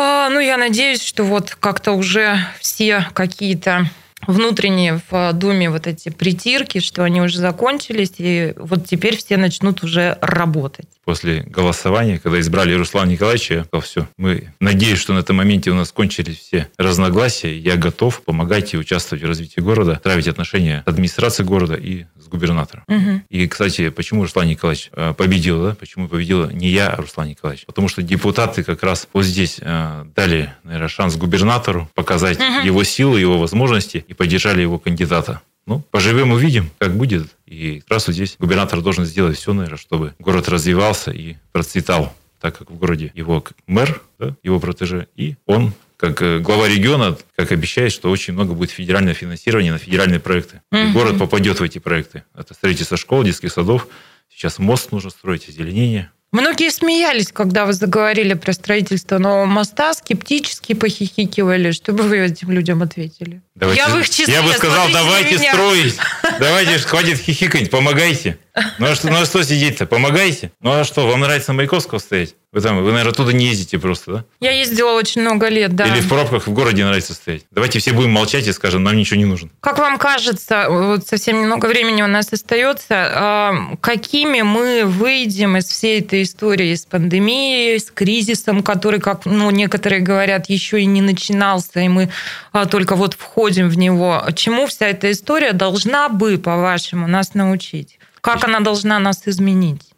а, 0.00 0.28
ну, 0.28 0.38
я 0.38 0.56
надеюсь, 0.56 1.02
что 1.02 1.24
вот 1.24 1.56
как-то 1.58 1.92
уже 1.92 2.38
все 2.60 3.04
какие-то 3.14 3.86
внутренние 4.26 5.00
в 5.10 5.32
Думе 5.32 5.70
вот 5.70 5.86
эти 5.86 6.08
притирки, 6.08 6.80
что 6.80 7.04
они 7.04 7.20
уже 7.20 7.38
закончились, 7.38 8.14
и 8.18 8.54
вот 8.56 8.86
теперь 8.86 9.16
все 9.16 9.36
начнут 9.36 9.82
уже 9.84 10.18
работать. 10.20 10.88
После 11.04 11.40
голосования, 11.40 12.18
когда 12.18 12.38
избрали 12.40 12.74
Руслана 12.74 13.10
Николаевича, 13.10 13.54
я 13.54 13.64
сказал, 13.64 13.82
все, 13.82 14.08
мы 14.16 14.52
надеюсь, 14.60 14.98
что 14.98 15.14
на 15.14 15.20
этом 15.20 15.36
моменте 15.36 15.70
у 15.70 15.74
нас 15.74 15.90
кончились 15.92 16.38
все 16.38 16.68
разногласия, 16.76 17.56
я 17.56 17.76
готов 17.76 18.22
помогать 18.22 18.74
и 18.74 18.76
участвовать 18.76 19.24
в 19.24 19.26
развитии 19.26 19.60
города, 19.60 20.00
травить 20.02 20.28
отношения 20.28 20.82
с 20.84 20.88
администрацией 20.88 21.46
города 21.46 21.74
и 21.74 22.04
с 22.20 22.28
губернатором. 22.28 22.84
Угу. 22.88 23.22
И, 23.30 23.46
кстати, 23.48 23.88
почему 23.88 24.22
Руслан 24.22 24.48
Николаевич 24.48 24.90
э, 24.92 25.14
победил, 25.16 25.62
да? 25.64 25.74
почему 25.74 26.08
победила 26.08 26.50
не 26.50 26.68
я, 26.68 26.90
а 26.90 26.96
Руслан 26.96 27.28
Николаевич? 27.28 27.64
Потому 27.64 27.88
что 27.88 28.02
депутаты 28.02 28.62
как 28.62 28.82
раз 28.82 29.08
вот 29.12 29.24
здесь 29.24 29.58
э, 29.60 30.04
дали, 30.14 30.52
наверное, 30.64 30.88
шанс 30.88 31.16
губернатору 31.16 31.88
показать 31.94 32.38
угу. 32.38 32.66
его 32.66 32.84
силы, 32.84 33.20
его 33.20 33.38
возможности 33.38 34.04
и 34.08 34.14
поддержали 34.14 34.62
его 34.62 34.78
кандидата. 34.78 35.40
Ну, 35.66 35.80
поживем, 35.90 36.32
увидим, 36.32 36.70
как 36.78 36.96
будет. 36.96 37.28
И 37.46 37.80
как 37.80 37.90
раз 37.90 38.06
вот 38.06 38.14
здесь 38.14 38.36
губернатор 38.38 38.80
должен 38.80 39.04
сделать 39.04 39.36
все, 39.36 39.52
наверное, 39.52 39.78
чтобы 39.78 40.14
город 40.18 40.48
развивался 40.48 41.10
и 41.10 41.36
процветал, 41.52 42.12
так 42.40 42.58
как 42.58 42.70
в 42.70 42.76
городе 42.76 43.12
его 43.14 43.44
мэр, 43.66 44.00
да, 44.18 44.34
его 44.42 44.58
протеже, 44.60 45.08
и 45.14 45.36
он 45.44 45.74
как 45.98 46.22
э, 46.22 46.38
глава 46.38 46.68
региона, 46.68 47.18
как 47.36 47.52
обещает, 47.52 47.92
что 47.92 48.10
очень 48.10 48.32
много 48.32 48.54
будет 48.54 48.70
федерального 48.70 49.14
финансирования 49.14 49.72
на 49.72 49.78
федеральные 49.78 50.20
проекты. 50.20 50.62
И 50.72 50.92
город 50.92 51.18
попадет 51.18 51.60
в 51.60 51.62
эти 51.62 51.78
проекты. 51.78 52.22
Это 52.34 52.54
строительство 52.54 52.96
школ, 52.96 53.24
детских 53.24 53.52
садов. 53.52 53.88
Сейчас 54.30 54.58
мост 54.58 54.92
нужно 54.92 55.10
строить, 55.10 55.48
озеленение. 55.48 56.10
Многие 56.30 56.70
смеялись, 56.70 57.32
когда 57.32 57.64
вы 57.64 57.72
заговорили 57.72 58.34
про 58.34 58.52
строительство 58.52 59.16
нового 59.16 59.46
моста, 59.46 59.94
скептически 59.94 60.74
похихикивали. 60.74 61.70
Что 61.70 61.92
бы 61.92 62.02
вы 62.04 62.18
этим 62.18 62.50
людям 62.50 62.82
ответили? 62.82 63.40
Давайте, 63.54 63.82
я 63.82 63.88
в 63.88 63.98
их 63.98 64.10
числе, 64.10 64.34
Я 64.34 64.42
бы 64.42 64.52
сказал, 64.52 64.88
давайте 64.92 65.38
меня. 65.38 65.52
строить. 65.52 65.96
Давайте, 66.38 66.78
хватит 66.80 67.18
хихикать, 67.18 67.70
помогайте. 67.70 68.38
Ну 68.78 68.86
а 68.86 68.94
что, 68.94 69.08
ну 69.08 69.20
а 69.20 69.24
что 69.24 69.42
сидеть-то? 69.42 69.86
Помогайте. 69.86 70.52
Ну 70.60 70.72
а 70.72 70.84
что, 70.84 71.06
вам 71.06 71.20
нравится 71.20 71.52
на 71.52 71.58
Маяковского 71.58 71.98
стоять? 71.98 72.34
Вы 72.50 72.62
там, 72.62 72.82
вы, 72.82 72.90
наверное, 72.90 73.12
оттуда 73.12 73.34
не 73.34 73.46
ездите 73.46 73.78
просто, 73.78 74.12
да? 74.12 74.24
Я 74.40 74.52
ездила 74.52 74.92
очень 74.92 75.20
много 75.20 75.48
лет, 75.48 75.74
да. 75.74 75.86
Или 75.86 76.00
в 76.00 76.08
пробках 76.08 76.46
в 76.46 76.52
городе 76.52 76.82
нравится 76.82 77.12
стоять. 77.12 77.44
Давайте 77.50 77.78
все 77.78 77.92
будем 77.92 78.12
молчать 78.12 78.46
и 78.46 78.52
скажем, 78.54 78.82
нам 78.82 78.96
ничего 78.96 79.18
не 79.18 79.26
нужно. 79.26 79.50
Как 79.60 79.78
вам 79.78 79.98
кажется, 79.98 80.66
вот 80.70 81.06
совсем 81.06 81.42
немного 81.42 81.66
времени 81.66 82.00
у 82.00 82.06
нас 82.06 82.32
остается, 82.32 82.94
а, 82.94 83.54
какими 83.82 84.40
мы 84.40 84.84
выйдем 84.86 85.58
из 85.58 85.66
всей 85.66 86.00
этой 86.00 86.22
истории 86.22 86.74
с 86.74 86.86
пандемией, 86.86 87.78
с 87.78 87.90
кризисом, 87.90 88.62
который, 88.62 89.00
как 89.00 89.26
ну, 89.26 89.50
некоторые 89.50 90.00
говорят, 90.00 90.48
еще 90.48 90.80
и 90.80 90.86
не 90.86 91.02
начинался, 91.02 91.80
и 91.80 91.88
мы 91.88 92.08
а, 92.52 92.64
только 92.64 92.96
вот 92.96 93.12
входим 93.12 93.68
в 93.68 93.76
него. 93.76 94.24
Чему 94.34 94.66
вся 94.66 94.86
эта 94.86 95.10
история 95.10 95.52
должна 95.52 96.08
бы, 96.08 96.38
по-вашему, 96.38 97.06
нас 97.06 97.34
научить? 97.34 97.98
Как 98.20 98.44
она 98.44 98.60
должна 98.60 98.98
нас 98.98 99.22
изменить? 99.26 99.92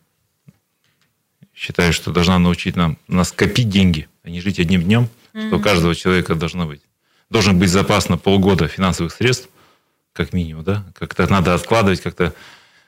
Считаю, 1.55 1.93
что 1.93 2.11
должна 2.11 2.39
научить 2.39 2.77
нам, 2.77 2.97
нас 3.07 3.33
копить 3.33 3.69
деньги, 3.69 4.09
а 4.23 4.31
не 4.31 4.41
жить 4.41 4.59
одним 4.59 4.83
днем, 4.83 5.09
что 5.33 5.57
у 5.57 5.61
каждого 5.61 5.95
человека 5.95 6.35
должно 6.35 6.67
быть. 6.67 6.83
Должен 7.29 7.59
быть 7.59 7.71
запас 7.71 8.09
на 8.09 8.19
полгода 8.19 8.67
финансовых 8.67 9.13
средств, 9.13 9.49
как 10.13 10.33
минимум, 10.33 10.65
да? 10.65 10.85
Как-то 10.99 11.27
надо 11.31 11.55
откладывать, 11.55 12.01
как-то 12.01 12.35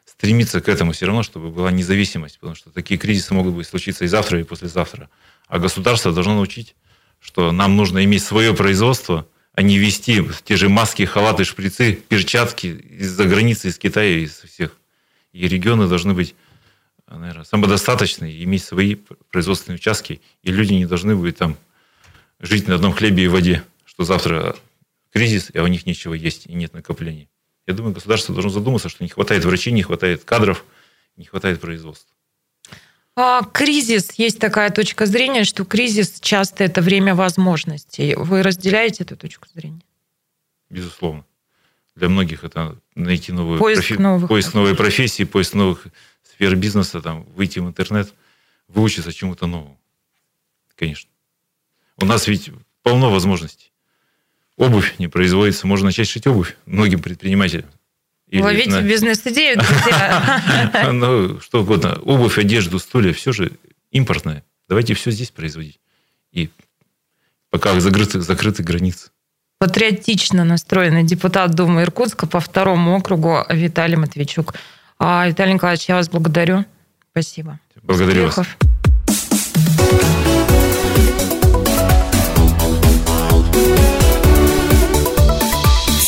стремиться 0.05 0.61
к 0.61 0.69
этому 0.69 0.93
все 0.93 1.07
равно, 1.07 1.23
чтобы 1.23 1.51
была 1.51 1.71
независимость, 1.71 2.39
потому 2.39 2.55
что 2.55 2.71
такие 2.71 2.99
кризисы 2.99 3.35
могут 3.35 3.55
быть 3.55 3.67
случиться 3.67 4.05
и 4.05 4.09
завтра, 4.09 4.41
и 4.41 4.45
послезавтра. 4.45 5.09
А 5.49 5.59
государство 5.59 6.13
должно 6.13 6.35
научить, 6.35 6.75
что 7.21 7.53
нам 7.53 7.77
нужно 7.77 8.05
иметь 8.05 8.25
свое 8.25 8.55
производство, 8.55 9.27
а 9.55 9.63
не 9.63 9.79
вести 9.79 10.25
те 10.45 10.57
же 10.57 10.69
маски, 10.69 11.05
халаты, 11.05 11.45
шприцы, 11.45 11.93
перчатки 11.95 12.67
из-за 12.67 13.25
границы, 13.25 13.69
из 13.69 13.79
Китая, 13.79 14.19
из 14.19 14.41
всех. 14.41 14.77
И 15.33 15.49
регионы 15.49 15.89
должны 15.89 16.15
быть, 16.15 16.35
наверное, 17.07 17.45
самодостаточные, 17.45 18.43
иметь 18.45 18.65
свои 18.65 18.97
производственные 19.31 19.77
участки, 19.77 20.21
и 20.43 20.53
люди 20.53 20.75
не 20.75 20.87
должны 20.87 21.17
быть 21.17 21.39
там 21.39 21.57
жить 22.39 22.69
на 22.69 22.75
одном 22.75 22.93
хлебе 22.93 23.25
и 23.25 23.29
воде, 23.29 23.65
что 23.85 24.05
завтра 24.05 24.57
кризис, 25.13 25.51
а 25.55 25.63
у 25.63 25.67
них 25.67 25.87
нечего 25.87 26.15
есть 26.15 26.47
и 26.47 26.55
нет 26.55 26.75
накоплений. 26.75 27.29
Я 27.67 27.75
думаю, 27.75 27.95
государство 27.95 28.35
должно 28.35 28.51
задуматься, 28.51 28.89
что 28.89 29.05
не 29.05 29.09
хватает 29.09 29.45
врачей, 29.45 29.73
не 29.73 29.83
хватает 29.83 30.25
кадров, 30.25 30.65
не 31.17 31.25
хватает 31.25 31.61
производства. 31.61 32.11
А, 33.15 33.43
кризис, 33.45 34.13
есть 34.13 34.39
такая 34.39 34.71
точка 34.71 35.07
зрения, 35.07 35.45
что 35.45 35.65
кризис 35.65 36.19
часто 36.21 36.65
это 36.65 36.81
время 36.81 37.15
возможностей. 37.15 38.15
Вы 38.17 38.43
разделяете 38.43 39.05
эту 39.05 39.17
точку 39.17 39.49
зрения? 39.55 39.83
Безусловно. 40.71 41.25
Для 41.95 42.09
многих 42.09 42.43
это 42.45 42.79
найти 42.95 43.33
новую 43.33 43.59
Поиск 43.59 43.91
новых 43.99 44.29
поиск 44.29 44.55
новой 44.55 44.75
профессии, 44.75 45.25
поиск 45.25 45.55
новых 45.55 45.87
сфер 46.23 46.57
бизнеса, 46.57 47.01
там, 47.01 47.25
выйти 47.35 47.59
в 47.59 47.69
интернет, 47.69 48.13
выучиться 48.69 49.13
чему-то 49.13 49.47
новому. 49.47 49.79
Конечно. 50.77 51.11
У 51.99 52.07
нас 52.07 52.27
ведь 52.27 52.51
полно 52.83 53.11
возможностей. 53.11 53.73
Обувь 54.57 54.99
не 54.99 55.09
производится, 55.09 55.67
можно 55.67 55.87
начать 55.87 56.09
шить 56.09 56.27
обувь 56.27 56.57
многим 56.67 57.01
предпринимателям. 57.01 57.71
Или 58.29 58.41
Ловите 58.41 58.71
на- 58.71 58.83
бизнес-идею, 58.83 59.59
друзья. 59.59 60.91
Ну, 60.93 61.39
что 61.41 61.61
угодно. 61.63 61.99
Обувь, 62.01 62.39
одежду, 62.39 62.79
стулья, 62.79 63.13
все 63.13 63.33
же 63.33 63.53
импортное. 63.91 64.43
Давайте 64.69 64.95
все 64.95 65.11
здесь 65.11 65.31
производить. 65.31 65.79
И 66.33 66.49
пока 67.51 67.79
закрыты, 67.79 68.21
закрыты 68.23 68.63
границы. 68.63 69.11
Патриотично 69.63 70.43
настроенный 70.43 71.05
депутат 71.05 71.55
Думы 71.55 71.83
Иркутска 71.83 72.27
по 72.27 72.41
второму 72.41 72.97
округу 72.97 73.45
Виталий 73.49 73.95
Матвейчук. 73.95 74.55
А, 74.99 75.29
Виталий 75.29 75.55
Николаевич, 75.55 75.89
я 75.89 75.95
вас 75.95 76.09
благодарю. 76.09 76.65
Спасибо. 77.13 77.61
Благодарю 77.85 78.25
вас. 78.25 78.39
Успехов. 78.39 78.57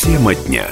Тема 0.02 0.34
дня. 0.34 0.66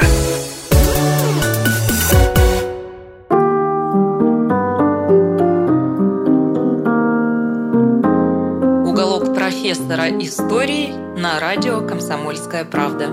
Уголок 9.22 9.36
профессора 9.36 10.08
истории 10.18 10.88
на 11.16 11.38
радио 11.38 11.80
«Комсомольская 11.80 12.64
правда». 12.64 13.10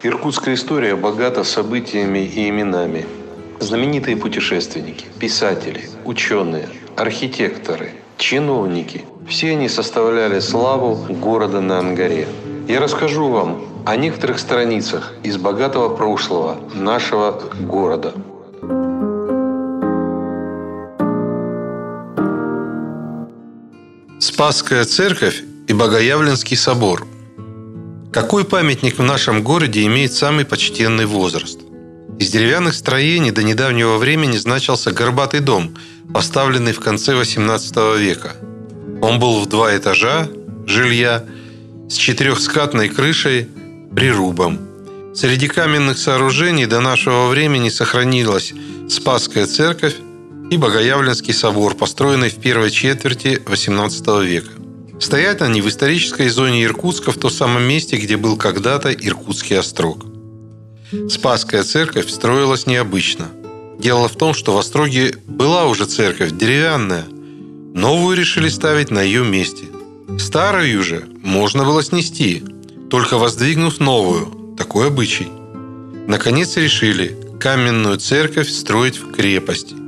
Иркутская 0.00 0.54
история 0.54 0.94
богата 0.94 1.42
событиями 1.42 2.20
и 2.20 2.48
именами. 2.48 3.04
Знаменитые 3.58 4.16
путешественники, 4.16 5.06
писатели, 5.18 5.82
ученые, 6.04 6.68
архитекторы, 6.96 7.90
чиновники– 8.18 9.04
все 9.28 9.50
они 9.50 9.68
составляли 9.68 10.38
славу 10.38 10.94
города 11.08 11.60
на 11.60 11.80
Ангаре. 11.80 12.28
Я 12.68 12.78
расскажу 12.78 13.28
вам 13.28 13.64
о 13.84 13.96
некоторых 13.96 14.38
страницах 14.38 15.12
из 15.24 15.38
богатого 15.38 15.88
прошлого 15.96 16.58
нашего 16.72 17.42
города. 17.60 18.14
Спасская 24.22 24.84
церковь 24.84 25.42
и 25.66 25.72
Богоявленский 25.72 26.56
собор– 26.56 27.08
какой 28.12 28.44
памятник 28.44 28.98
в 28.98 29.02
нашем 29.02 29.42
городе 29.42 29.84
имеет 29.86 30.12
самый 30.12 30.44
почтенный 30.44 31.06
возраст? 31.06 31.58
Из 32.20 32.30
деревянных 32.30 32.74
строений 32.74 33.30
до 33.30 33.42
недавнего 33.42 33.96
времени 33.96 34.36
значился 34.36 34.92
горбатый 34.92 35.40
дом, 35.40 35.74
поставленный 36.14 36.72
в 36.72 36.78
конце 36.78 37.14
XVIII 37.14 37.98
века. 37.98 38.36
Он 39.00 39.18
был 39.18 39.40
в 39.40 39.48
два 39.48 39.76
этажа 39.76 40.28
жилья 40.66 41.24
с 41.88 41.94
четырехскатной 41.94 42.90
крышей 42.90 43.48
прирубом. 43.96 44.60
Среди 45.16 45.48
каменных 45.48 45.98
сооружений 45.98 46.66
до 46.66 46.80
нашего 46.80 47.28
времени 47.28 47.70
сохранилась 47.70 48.52
Спасская 48.88 49.46
церковь 49.46 49.96
и 50.52 50.58
Богоявленский 50.58 51.32
собор, 51.32 51.74
построенный 51.74 52.28
в 52.28 52.36
первой 52.36 52.70
четверти 52.70 53.40
XVIII 53.42 54.22
века. 54.22 54.50
Стоят 55.00 55.40
они 55.40 55.62
в 55.62 55.68
исторической 55.68 56.28
зоне 56.28 56.64
Иркутска, 56.64 57.10
в 57.10 57.16
том 57.16 57.30
самом 57.30 57.62
месте, 57.62 57.96
где 57.96 58.18
был 58.18 58.36
когда-то 58.36 58.92
Иркутский 58.92 59.58
острог. 59.58 60.04
Спасская 61.08 61.62
церковь 61.62 62.10
строилась 62.10 62.66
необычно. 62.66 63.28
Дело 63.78 64.08
в 64.08 64.16
том, 64.16 64.34
что 64.34 64.52
в 64.52 64.58
Остроге 64.58 65.14
была 65.26 65.64
уже 65.64 65.86
церковь 65.86 66.32
деревянная. 66.32 67.06
Новую 67.74 68.14
решили 68.14 68.50
ставить 68.50 68.90
на 68.90 69.00
ее 69.00 69.24
месте. 69.24 69.64
Старую 70.18 70.82
же 70.82 71.08
можно 71.22 71.64
было 71.64 71.82
снести, 71.82 72.44
только 72.90 73.16
воздвигнув 73.16 73.80
новую. 73.80 74.54
Такой 74.58 74.88
обычай. 74.88 75.28
Наконец 76.06 76.58
решили 76.58 77.16
каменную 77.40 77.96
церковь 77.96 78.50
строить 78.50 78.98
в 78.98 79.12
крепости. 79.12 79.81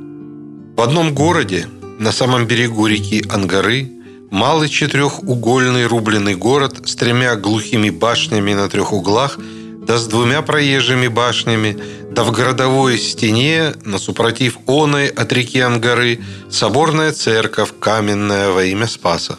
В 0.75 0.81
одном 0.81 1.13
городе, 1.13 1.69
на 1.99 2.11
самом 2.11 2.47
берегу 2.47 2.85
реки 2.85 3.23
Ангары, 3.29 3.89
малый 4.29 4.67
четырехугольный 4.67 5.85
рубленый 5.85 6.35
город 6.35 6.81
с 6.85 6.95
тремя 6.97 7.37
глухими 7.37 7.89
башнями 7.89 8.53
на 8.53 8.67
трех 8.67 8.91
углах, 8.91 9.39
да 9.87 9.97
с 9.97 10.05
двумя 10.07 10.41
проезжими 10.41 11.07
башнями, 11.07 11.81
да 12.11 12.25
в 12.25 12.31
городовой 12.31 12.97
стене, 12.97 13.73
на 13.85 13.97
супротив 13.97 14.57
оной 14.67 15.07
от 15.07 15.31
реки 15.31 15.61
Ангары, 15.61 16.19
соборная 16.51 17.13
церковь 17.13 17.71
каменная 17.79 18.51
во 18.51 18.65
имя 18.65 18.87
Спаса. 18.87 19.37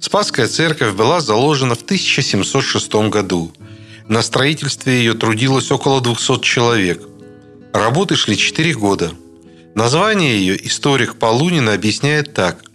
Спасская 0.00 0.48
церковь 0.48 0.94
была 0.94 1.20
заложена 1.20 1.74
в 1.74 1.82
1706 1.82 2.94
году. 3.10 3.52
На 4.08 4.22
строительстве 4.22 5.00
ее 5.00 5.12
трудилось 5.12 5.70
около 5.70 6.00
200 6.00 6.40
человек. 6.40 7.02
Работы 7.74 8.16
шли 8.16 8.38
4 8.38 8.72
года. 8.72 9.12
Название 9.74 10.38
ее 10.38 10.66
историк 10.66 11.16
Полунин 11.16 11.68
объясняет 11.68 12.34
так– 12.34 12.58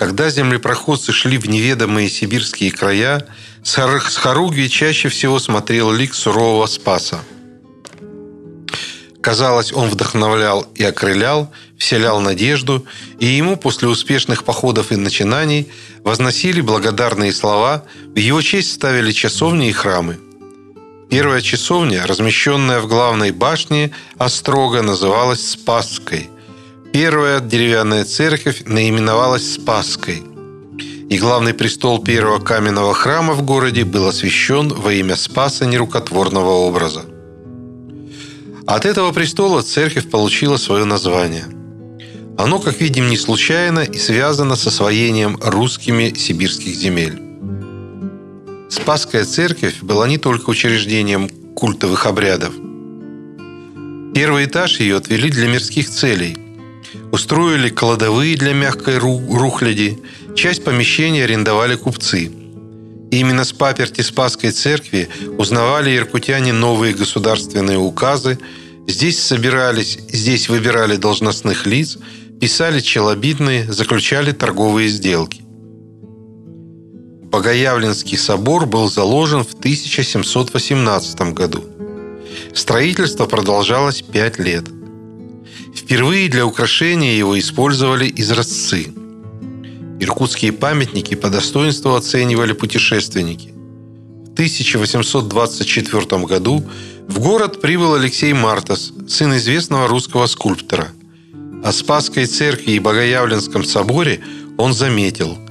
когда 0.00 0.30
землепроходцы 0.30 1.12
шли 1.12 1.36
в 1.36 1.46
неведомые 1.46 2.08
сибирские 2.08 2.70
края, 2.70 3.26
с 3.62 3.76
Хоругви 4.16 4.70
чаще 4.70 5.10
всего 5.10 5.38
смотрел 5.38 5.92
лик 5.92 6.14
сурового 6.14 6.64
Спаса. 6.64 7.20
Казалось, 9.20 9.74
он 9.74 9.90
вдохновлял 9.90 10.66
и 10.74 10.82
окрылял, 10.82 11.52
вселял 11.76 12.18
надежду, 12.20 12.86
и 13.18 13.26
ему 13.26 13.58
после 13.58 13.88
успешных 13.88 14.44
походов 14.44 14.90
и 14.90 14.96
начинаний 14.96 15.68
возносили 16.02 16.62
благодарные 16.62 17.34
слова, 17.34 17.84
в 18.14 18.16
его 18.16 18.40
честь 18.40 18.72
ставили 18.72 19.12
часовни 19.12 19.68
и 19.68 19.72
храмы. 19.72 20.18
Первая 21.10 21.40
часовня, 21.40 22.06
размещенная 22.06 22.78
в 22.78 22.86
главной 22.86 23.32
башне 23.32 23.90
Острога, 24.16 24.80
называлась 24.80 25.44
Спасской. 25.44 26.30
Первая 26.92 27.40
деревянная 27.40 28.04
церковь 28.04 28.62
наименовалась 28.64 29.54
Спасской, 29.54 30.22
и 31.08 31.18
главный 31.18 31.52
престол 31.52 32.00
первого 32.00 32.38
каменного 32.38 32.94
храма 32.94 33.34
в 33.34 33.42
городе 33.42 33.84
был 33.84 34.06
освящен 34.06 34.68
во 34.68 34.92
имя 34.92 35.16
Спаса 35.16 35.66
нерукотворного 35.66 36.50
образа. 36.50 37.04
От 38.68 38.86
этого 38.86 39.10
престола 39.10 39.62
церковь 39.62 40.08
получила 40.08 40.58
свое 40.58 40.84
название. 40.84 41.46
Оно, 42.38 42.60
как 42.60 42.80
видим, 42.80 43.08
не 43.08 43.16
случайно 43.16 43.80
и 43.80 43.98
связано 43.98 44.54
с 44.54 44.64
освоением 44.64 45.40
русскими 45.42 46.14
сибирских 46.16 46.72
земель. 46.76 47.29
Спасская 48.70 49.24
церковь 49.24 49.82
была 49.82 50.06
не 50.06 50.16
только 50.16 50.48
учреждением 50.50 51.28
культовых 51.56 52.06
обрядов. 52.06 52.54
Первый 54.14 54.44
этаж 54.44 54.78
ее 54.78 54.96
отвели 54.96 55.28
для 55.28 55.48
мирских 55.48 55.90
целей. 55.90 56.36
Устроили 57.10 57.68
кладовые 57.68 58.36
для 58.36 58.52
мягкой 58.54 58.98
рухляди, 58.98 59.98
часть 60.36 60.62
помещений 60.62 61.24
арендовали 61.24 61.74
купцы. 61.74 62.30
И 63.10 63.16
именно 63.18 63.42
с 63.42 63.52
паперти 63.52 64.02
Спасской 64.02 64.52
церкви 64.52 65.08
узнавали 65.36 65.96
иркутяне 65.96 66.52
новые 66.52 66.94
государственные 66.94 67.78
указы, 67.78 68.38
здесь 68.86 69.18
собирались, 69.18 69.98
здесь 70.12 70.48
выбирали 70.48 70.94
должностных 70.94 71.66
лиц, 71.66 71.98
писали 72.40 72.78
челобитные, 72.78 73.70
заключали 73.72 74.30
торговые 74.30 74.90
сделки. 74.90 75.42
Богоявленский 77.30 78.18
собор 78.18 78.66
был 78.66 78.90
заложен 78.90 79.44
в 79.44 79.54
1718 79.54 81.20
году. 81.32 81.64
Строительство 82.52 83.26
продолжалось 83.26 84.02
пять 84.02 84.40
лет. 84.40 84.64
Впервые 85.72 86.28
для 86.28 86.44
украшения 86.44 87.16
его 87.16 87.38
использовали 87.38 88.12
изразцы. 88.16 88.92
Иркутские 90.00 90.52
памятники 90.52 91.14
по 91.14 91.30
достоинству 91.30 91.94
оценивали 91.94 92.52
путешественники. 92.52 93.54
В 94.26 94.32
1824 94.32 96.24
году 96.24 96.64
в 97.06 97.20
город 97.20 97.60
прибыл 97.60 97.94
Алексей 97.94 98.32
Мартас, 98.32 98.92
сын 99.06 99.36
известного 99.36 99.86
русского 99.86 100.26
скульптора. 100.26 100.88
О 101.62 101.70
Спасской 101.70 102.26
церкви 102.26 102.72
и 102.72 102.80
Богоявленском 102.80 103.62
соборе 103.62 104.20
он 104.58 104.72
заметил– 104.72 105.38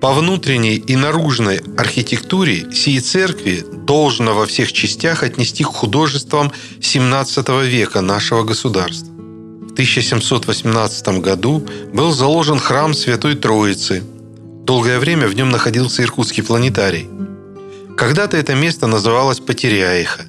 по 0.00 0.12
внутренней 0.12 0.76
и 0.76 0.94
наружной 0.94 1.60
архитектуре 1.76 2.70
сии 2.72 2.98
церкви 2.98 3.64
должно 3.72 4.34
во 4.34 4.46
всех 4.46 4.72
частях 4.72 5.22
отнести 5.22 5.64
к 5.64 5.68
художествам 5.68 6.52
XVII 6.80 7.66
века 7.66 8.02
нашего 8.02 8.42
государства. 8.42 9.12
В 9.12 9.72
1718 9.72 11.08
году 11.20 11.66
был 11.92 12.12
заложен 12.12 12.58
храм 12.58 12.94
Святой 12.94 13.36
Троицы. 13.36 14.02
Долгое 14.64 14.98
время 14.98 15.28
в 15.28 15.34
нем 15.34 15.50
находился 15.50 16.02
Иркутский 16.02 16.42
планетарий. 16.42 17.08
Когда-то 17.96 18.36
это 18.36 18.54
место 18.54 18.86
называлось 18.86 19.40
Потеряиха. 19.40 20.26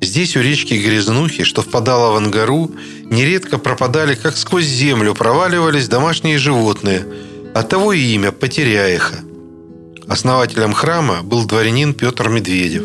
Здесь 0.00 0.36
у 0.36 0.40
речки 0.40 0.74
Грязнухи, 0.74 1.44
что 1.44 1.62
впадала 1.62 2.12
в 2.12 2.16
Ангару, 2.16 2.70
нередко 3.10 3.58
пропадали, 3.58 4.14
как 4.14 4.36
сквозь 4.36 4.66
землю 4.66 5.14
проваливались 5.14 5.88
домашние 5.88 6.38
животные– 6.38 7.06
Оттого 7.54 7.92
и 7.92 8.00
имя 8.14 8.32
Потеряиха. 8.32 9.16
Основателем 10.06 10.72
храма 10.72 11.22
был 11.22 11.44
дворянин 11.44 11.94
Петр 11.94 12.28
Медведев. 12.28 12.84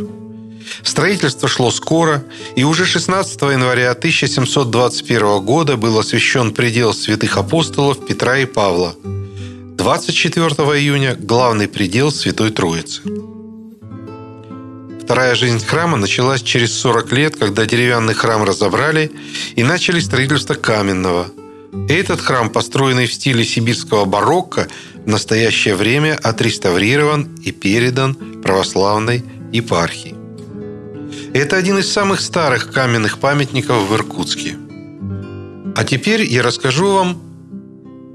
Строительство 0.84 1.48
шло 1.48 1.72
скоро, 1.72 2.24
и 2.56 2.64
уже 2.64 2.86
16 2.86 3.42
января 3.42 3.92
1721 3.92 5.40
года 5.46 5.78
был 5.78 6.00
освящен 6.00 6.54
предел 6.54 6.94
святых 6.94 7.38
апостолов 7.38 8.06
Петра 8.06 8.40
и 8.40 8.46
Павла. 8.46 8.96
24 9.78 10.48
июня– 10.80 11.16
главный 11.20 11.68
предел 11.68 12.12
Святой 12.12 12.52
Троицы. 12.52 13.02
Вторая 15.04 15.36
жизнь 15.36 15.64
храма 15.66 15.98
началась 15.98 16.42
через 16.42 16.74
40 16.80 17.12
лет, 17.12 17.36
когда 17.36 17.66
деревянный 17.66 18.14
храм 18.14 18.44
разобрали 18.44 19.12
и 19.56 19.64
начали 19.64 20.00
строительство 20.00 20.54
каменного– 20.54 21.28
этот 21.88 22.22
храм, 22.22 22.50
построенный 22.50 23.08
в 23.08 23.14
стиле 23.14 23.44
сибирского 23.44 24.06
барокко, 24.06 24.68
в 25.06 25.08
настоящее 25.08 25.76
время 25.76 26.18
отреставрирован 26.22 27.36
и 27.44 27.52
передан 27.52 28.16
православной 28.42 29.24
епархии. 29.52 30.16
Это 31.34 31.58
один 31.58 31.80
из 31.80 31.92
самых 31.92 32.22
старых 32.22 32.72
каменных 32.72 33.18
памятников 33.18 33.90
в 33.90 33.96
Иркутске. 33.96 34.56
А 35.76 35.84
теперь 35.84 36.24
я 36.24 36.44
расскажу 36.44 36.94
вам 36.94 37.22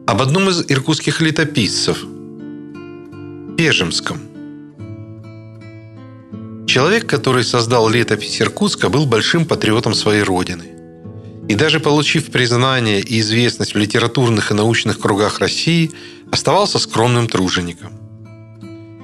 об 0.06 0.22
одном 0.22 0.48
из 0.48 0.64
иркутских 0.68 1.20
летописцев– 1.20 1.98
Пежемском. 3.56 4.20
Человек, 6.66 7.06
который 7.06 7.42
создал 7.42 7.88
летопись 7.88 8.40
Иркутска, 8.40 8.88
был 8.88 9.06
большим 9.06 9.46
патриотом 9.46 9.94
своей 9.94 10.22
родины– 10.22 10.66
и 11.48 11.54
даже 11.54 11.80
получив 11.80 12.30
признание 12.30 13.00
и 13.00 13.20
известность 13.20 13.74
в 13.74 13.78
литературных 13.78 14.50
и 14.50 14.54
научных 14.54 15.00
кругах 15.00 15.38
России, 15.38 15.90
оставался 16.30 16.78
скромным 16.78 17.26
тружеником. 17.26 17.92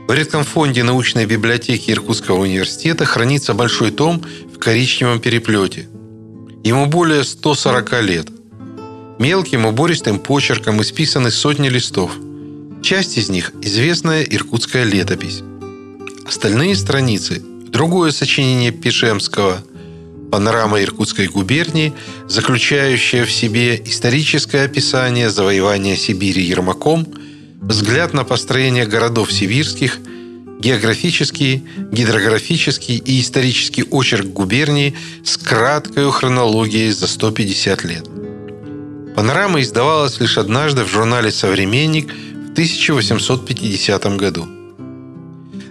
В 0.07 0.13
редком 0.13 0.45
фонде 0.45 0.83
научной 0.83 1.25
библиотеки 1.25 1.91
Иркутского 1.91 2.41
университета 2.41 3.07
хранится 3.07 3.55
большой 3.55 3.91
том 3.91 4.23
в 4.55 4.59
коричневом 4.59 5.21
переплете. 5.21 5.89
Ему 6.63 6.87
более 6.87 7.25
140 7.25 8.03
лет. 8.03 8.29
Мелким 9.19 9.65
убористым 9.65 10.19
почерком 10.19 10.83
исписаны 10.83 11.31
сотни 11.31 11.71
листов. 11.71 12.13
Часть 12.83 13.17
из 13.17 13.31
них– 13.31 13.53
известная 13.63 14.23
иркутская 14.23 14.85
летопись. 14.85 15.43
Остальные 16.27 16.77
страницы– 16.77 17.43
другое 17.69 18.11
сочинение 18.11 18.71
Пишемского– 18.71 19.65
панорама 20.35 20.83
Иркутской 20.83 21.29
губернии, 21.29 21.93
заключающая 22.27 23.25
в 23.25 23.31
себе 23.31 23.81
историческое 23.85 24.65
описание 24.65 25.31
завоевания 25.31 25.95
Сибири 25.95 26.43
Ермаком, 26.43 27.07
взгляд 27.61 28.15
на 28.15 28.25
построение 28.25 28.85
городов 28.85 29.33
сибирских, 29.33 30.01
географический, 30.59 31.63
гидрографический 31.93 32.97
и 32.97 33.21
исторический 33.21 33.85
очерк 33.85 34.27
губернии 34.27 34.97
с 35.25 35.37
краткой 35.37 36.11
хронологией 36.11 36.91
за 36.91 37.07
150 37.07 37.85
лет. 37.85 38.09
Панорама 39.15 39.61
издавалась 39.61 40.19
лишь 40.19 40.37
однажды 40.37 40.83
в 40.83 40.91
журнале 40.91 41.31
«Современник» 41.31 42.09
в 42.09 42.53
1850 42.55 44.17
году. 44.17 44.49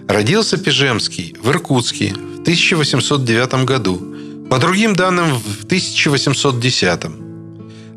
Родился 0.08 0.56
Пежемский 0.56 1.36
в 1.38 1.50
Иркутске 1.50 2.14
в 2.14 2.40
1809 2.40 3.66
году– 3.66 4.08
по 4.50 4.58
другим 4.58 4.94
данным, 4.94 5.38
в 5.38 5.64
1810-м. 5.66 7.24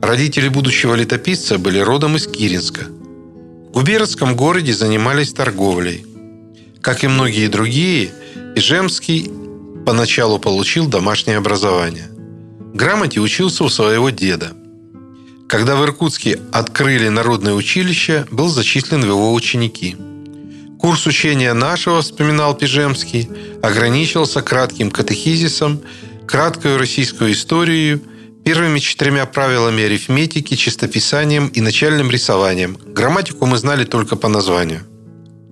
Родители 0.01 0.47
будущего 0.47 0.95
летописца 0.95 1.57
были 1.57 1.79
родом 1.79 2.15
из 2.15 2.27
Киринска. 2.27 2.85
В 2.85 3.71
губернском 3.71 4.35
городе 4.35 4.73
занимались 4.73 5.33
торговлей. 5.33 6.05
Как 6.81 7.03
и 7.03 7.07
многие 7.07 7.47
другие, 7.47 8.11
Ижемский 8.55 9.31
поначалу 9.85 10.39
получил 10.39 10.87
домашнее 10.87 11.37
образование. 11.37 12.07
Грамоте 12.73 13.19
учился 13.19 13.63
у 13.63 13.69
своего 13.69 14.09
деда. 14.09 14.53
Когда 15.47 15.75
в 15.75 15.83
Иркутске 15.83 16.39
открыли 16.51 17.07
народное 17.07 17.53
училище, 17.53 18.25
был 18.31 18.49
зачислен 18.49 19.01
в 19.01 19.07
его 19.07 19.33
ученики. 19.33 19.95
Курс 20.79 21.07
учения 21.07 21.53
нашего, 21.53 22.01
вспоминал 22.01 22.55
Пижемский, 22.55 23.29
ограничивался 23.63 24.41
кратким 24.41 24.91
катехизисом 24.91 25.81
краткую 26.27 26.77
российскую 26.77 27.31
историю, 27.31 28.01
первыми 28.43 28.79
четырьмя 28.79 29.25
правилами 29.25 29.83
арифметики, 29.83 30.55
чистописанием 30.55 31.47
и 31.47 31.61
начальным 31.61 32.11
рисованием. 32.11 32.77
Грамматику 32.85 33.45
мы 33.45 33.57
знали 33.57 33.85
только 33.85 34.17
по 34.17 34.27
названию. 34.27 34.81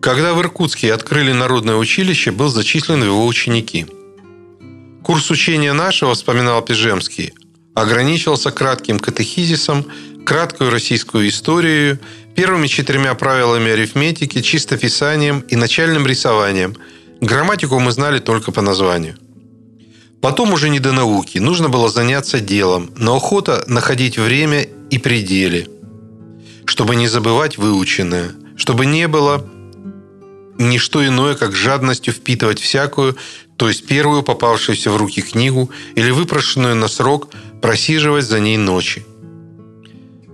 Когда 0.02 0.34
в 0.34 0.42
Иркутске 0.42 0.94
открыли 0.94 1.32
народное 1.32 1.78
училище, 1.78 2.32
был 2.32 2.50
зачислен 2.50 3.02
в 3.02 3.06
его 3.06 3.26
ученики. 3.26 3.88
Курс 5.04 5.32
учения 5.32 5.74
нашего, 5.74 6.14
вспоминал 6.14 6.62
Пижемский, 6.62 7.34
ограничивался 7.74 8.52
кратким 8.52 9.00
катехизисом, 9.00 9.86
краткую 10.26 10.72
российскую 10.72 11.30
историю, 11.30 12.00
первыми 12.36 12.68
четырьмя 12.68 13.14
правилами 13.16 13.72
арифметики, 13.72 14.42
чистописанием 14.42 15.40
и 15.40 15.56
начальным 15.56 16.06
рисованием. 16.06 16.76
Грамматику 17.22 17.80
мы 17.80 17.92
знали 17.92 18.20
только 18.20 18.52
по 18.52 18.62
названию. 18.62 19.16
Потом 20.22 20.54
уже 20.54 20.70
не 20.70 20.80
до 20.80 20.92
науки. 20.92 21.38
Нужно 21.38 21.70
было 21.70 21.90
заняться 21.90 22.40
делом, 22.40 22.92
но 22.96 23.16
охота 23.16 23.64
находить 23.68 24.18
время 24.18 24.68
и 24.90 24.98
пределы, 24.98 25.68
чтобы 26.66 26.96
не 26.96 27.08
забывать 27.08 27.58
выученное, 27.58 28.32
чтобы 28.58 28.86
не 28.86 29.08
было 29.08 29.46
ни 30.58 30.78
что 30.78 31.06
иное, 31.06 31.36
как 31.36 31.56
жадностью 31.56 32.14
впитывать 32.14 32.60
всякую, 32.60 33.18
то 33.58 33.68
есть 33.68 33.88
первую 33.88 34.24
попавшуюся 34.24 34.90
в 34.92 34.98
руки 34.98 35.22
книгу 35.22 35.70
или 35.96 36.12
выпрошенную 36.12 36.76
на 36.76 36.88
срок, 36.88 37.30
просиживать 37.62 38.26
за 38.26 38.40
ней 38.40 38.58
ночи. 38.58 39.06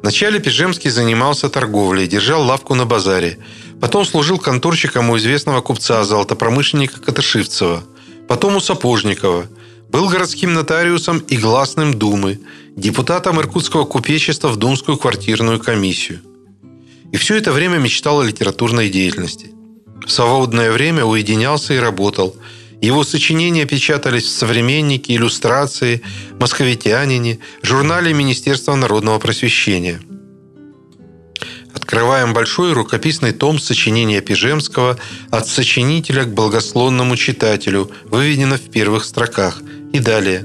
Вначале 0.01 0.39
Пижемский 0.39 0.89
занимался 0.89 1.49
торговлей, 1.49 2.07
держал 2.07 2.43
лавку 2.43 2.73
на 2.73 2.85
базаре. 2.85 3.37
Потом 3.79 4.05
служил 4.05 4.39
конторщиком 4.39 5.09
у 5.09 5.17
известного 5.17 5.61
купца, 5.61 6.03
золотопромышленника 6.03 6.99
Катышевцева. 6.99 7.83
Потом 8.27 8.55
у 8.55 8.59
Сапожникова. 8.59 9.45
Был 9.91 10.09
городским 10.09 10.53
нотариусом 10.53 11.19
и 11.19 11.37
гласным 11.37 11.93
Думы, 11.93 12.39
депутатом 12.75 13.39
Иркутского 13.39 13.85
купечества 13.85 14.47
в 14.47 14.57
Думскую 14.57 14.97
квартирную 14.97 15.59
комиссию. 15.59 16.21
И 17.11 17.17
все 17.17 17.35
это 17.35 17.51
время 17.51 17.77
мечтал 17.77 18.21
о 18.21 18.23
литературной 18.23 18.89
деятельности. 18.89 19.51
В 20.05 20.09
свободное 20.09 20.71
время 20.71 21.05
уединялся 21.05 21.73
и 21.73 21.77
работал– 21.77 22.35
его 22.81 23.03
сочинения 23.03 23.65
печатались 23.65 24.25
в 24.25 24.31
«Современнике», 24.31 25.15
«Иллюстрации», 25.15 26.01
«Московитянине», 26.39 27.37
журнале 27.61 28.11
Министерства 28.11 28.73
народного 28.73 29.19
просвещения. 29.19 30.01
Открываем 31.75 32.33
большой 32.33 32.73
рукописный 32.73 33.33
том 33.33 33.59
сочинения 33.59 34.19
Пижемского 34.19 34.97
«От 35.29 35.47
сочинителя 35.47 36.23
к 36.23 36.33
благословному 36.33 37.15
читателю», 37.17 37.91
выведено 38.05 38.55
в 38.55 38.71
первых 38.71 39.05
строках. 39.05 39.61
И 39.93 39.99
далее. 39.99 40.43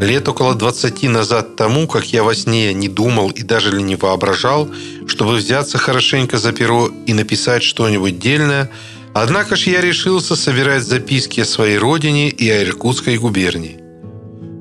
Лет 0.00 0.28
около 0.28 0.54
20 0.54 1.02
назад 1.04 1.56
тому, 1.56 1.86
как 1.86 2.12
я 2.12 2.22
во 2.22 2.34
сне 2.34 2.74
не 2.74 2.88
думал 2.88 3.30
и 3.30 3.42
даже 3.42 3.76
ли 3.76 3.82
не 3.82 3.96
воображал, 3.96 4.68
чтобы 5.06 5.36
взяться 5.36 5.78
хорошенько 5.78 6.38
за 6.38 6.52
перо 6.52 6.90
и 7.06 7.12
написать 7.12 7.62
что-нибудь 7.62 8.18
дельное– 8.18 8.70
Однако 9.12 9.56
ж 9.56 9.66
я 9.66 9.80
решился 9.80 10.36
собирать 10.36 10.82
записки 10.84 11.40
о 11.40 11.44
своей 11.44 11.78
родине 11.78 12.28
и 12.28 12.48
о 12.48 12.62
Иркутской 12.62 13.18
губернии. 13.18 13.78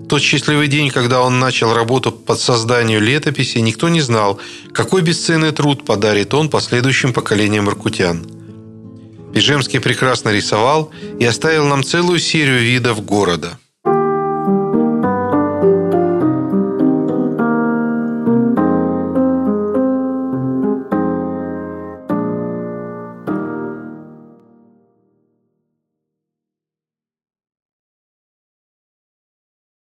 тот 0.09 0.21
счастливый 0.21 0.67
день, 0.67 0.89
когда 0.89 1.21
он 1.21 1.39
начал 1.39 1.71
работу 1.73 2.11
под 2.11 2.39
созданию 2.39 2.99
летописи, 2.99 3.59
никто 3.59 3.89
не 3.89 4.01
знал, 4.01 4.39
какой 4.73 5.03
бесценный 5.03 5.51
труд 5.51 5.85
подарит 5.85 6.33
он 6.33 6.49
последующим 6.49 7.13
поколениям 7.13 7.69
иркутян. 7.69 8.25
Пижемский 9.33 9.79
прекрасно 9.79 10.29
рисовал 10.29 10.89
и 11.19 11.25
оставил 11.25 11.67
нам 11.67 11.83
целую 11.83 12.19
серию 12.19 12.59
видов 12.59 13.05
города– 13.05 13.59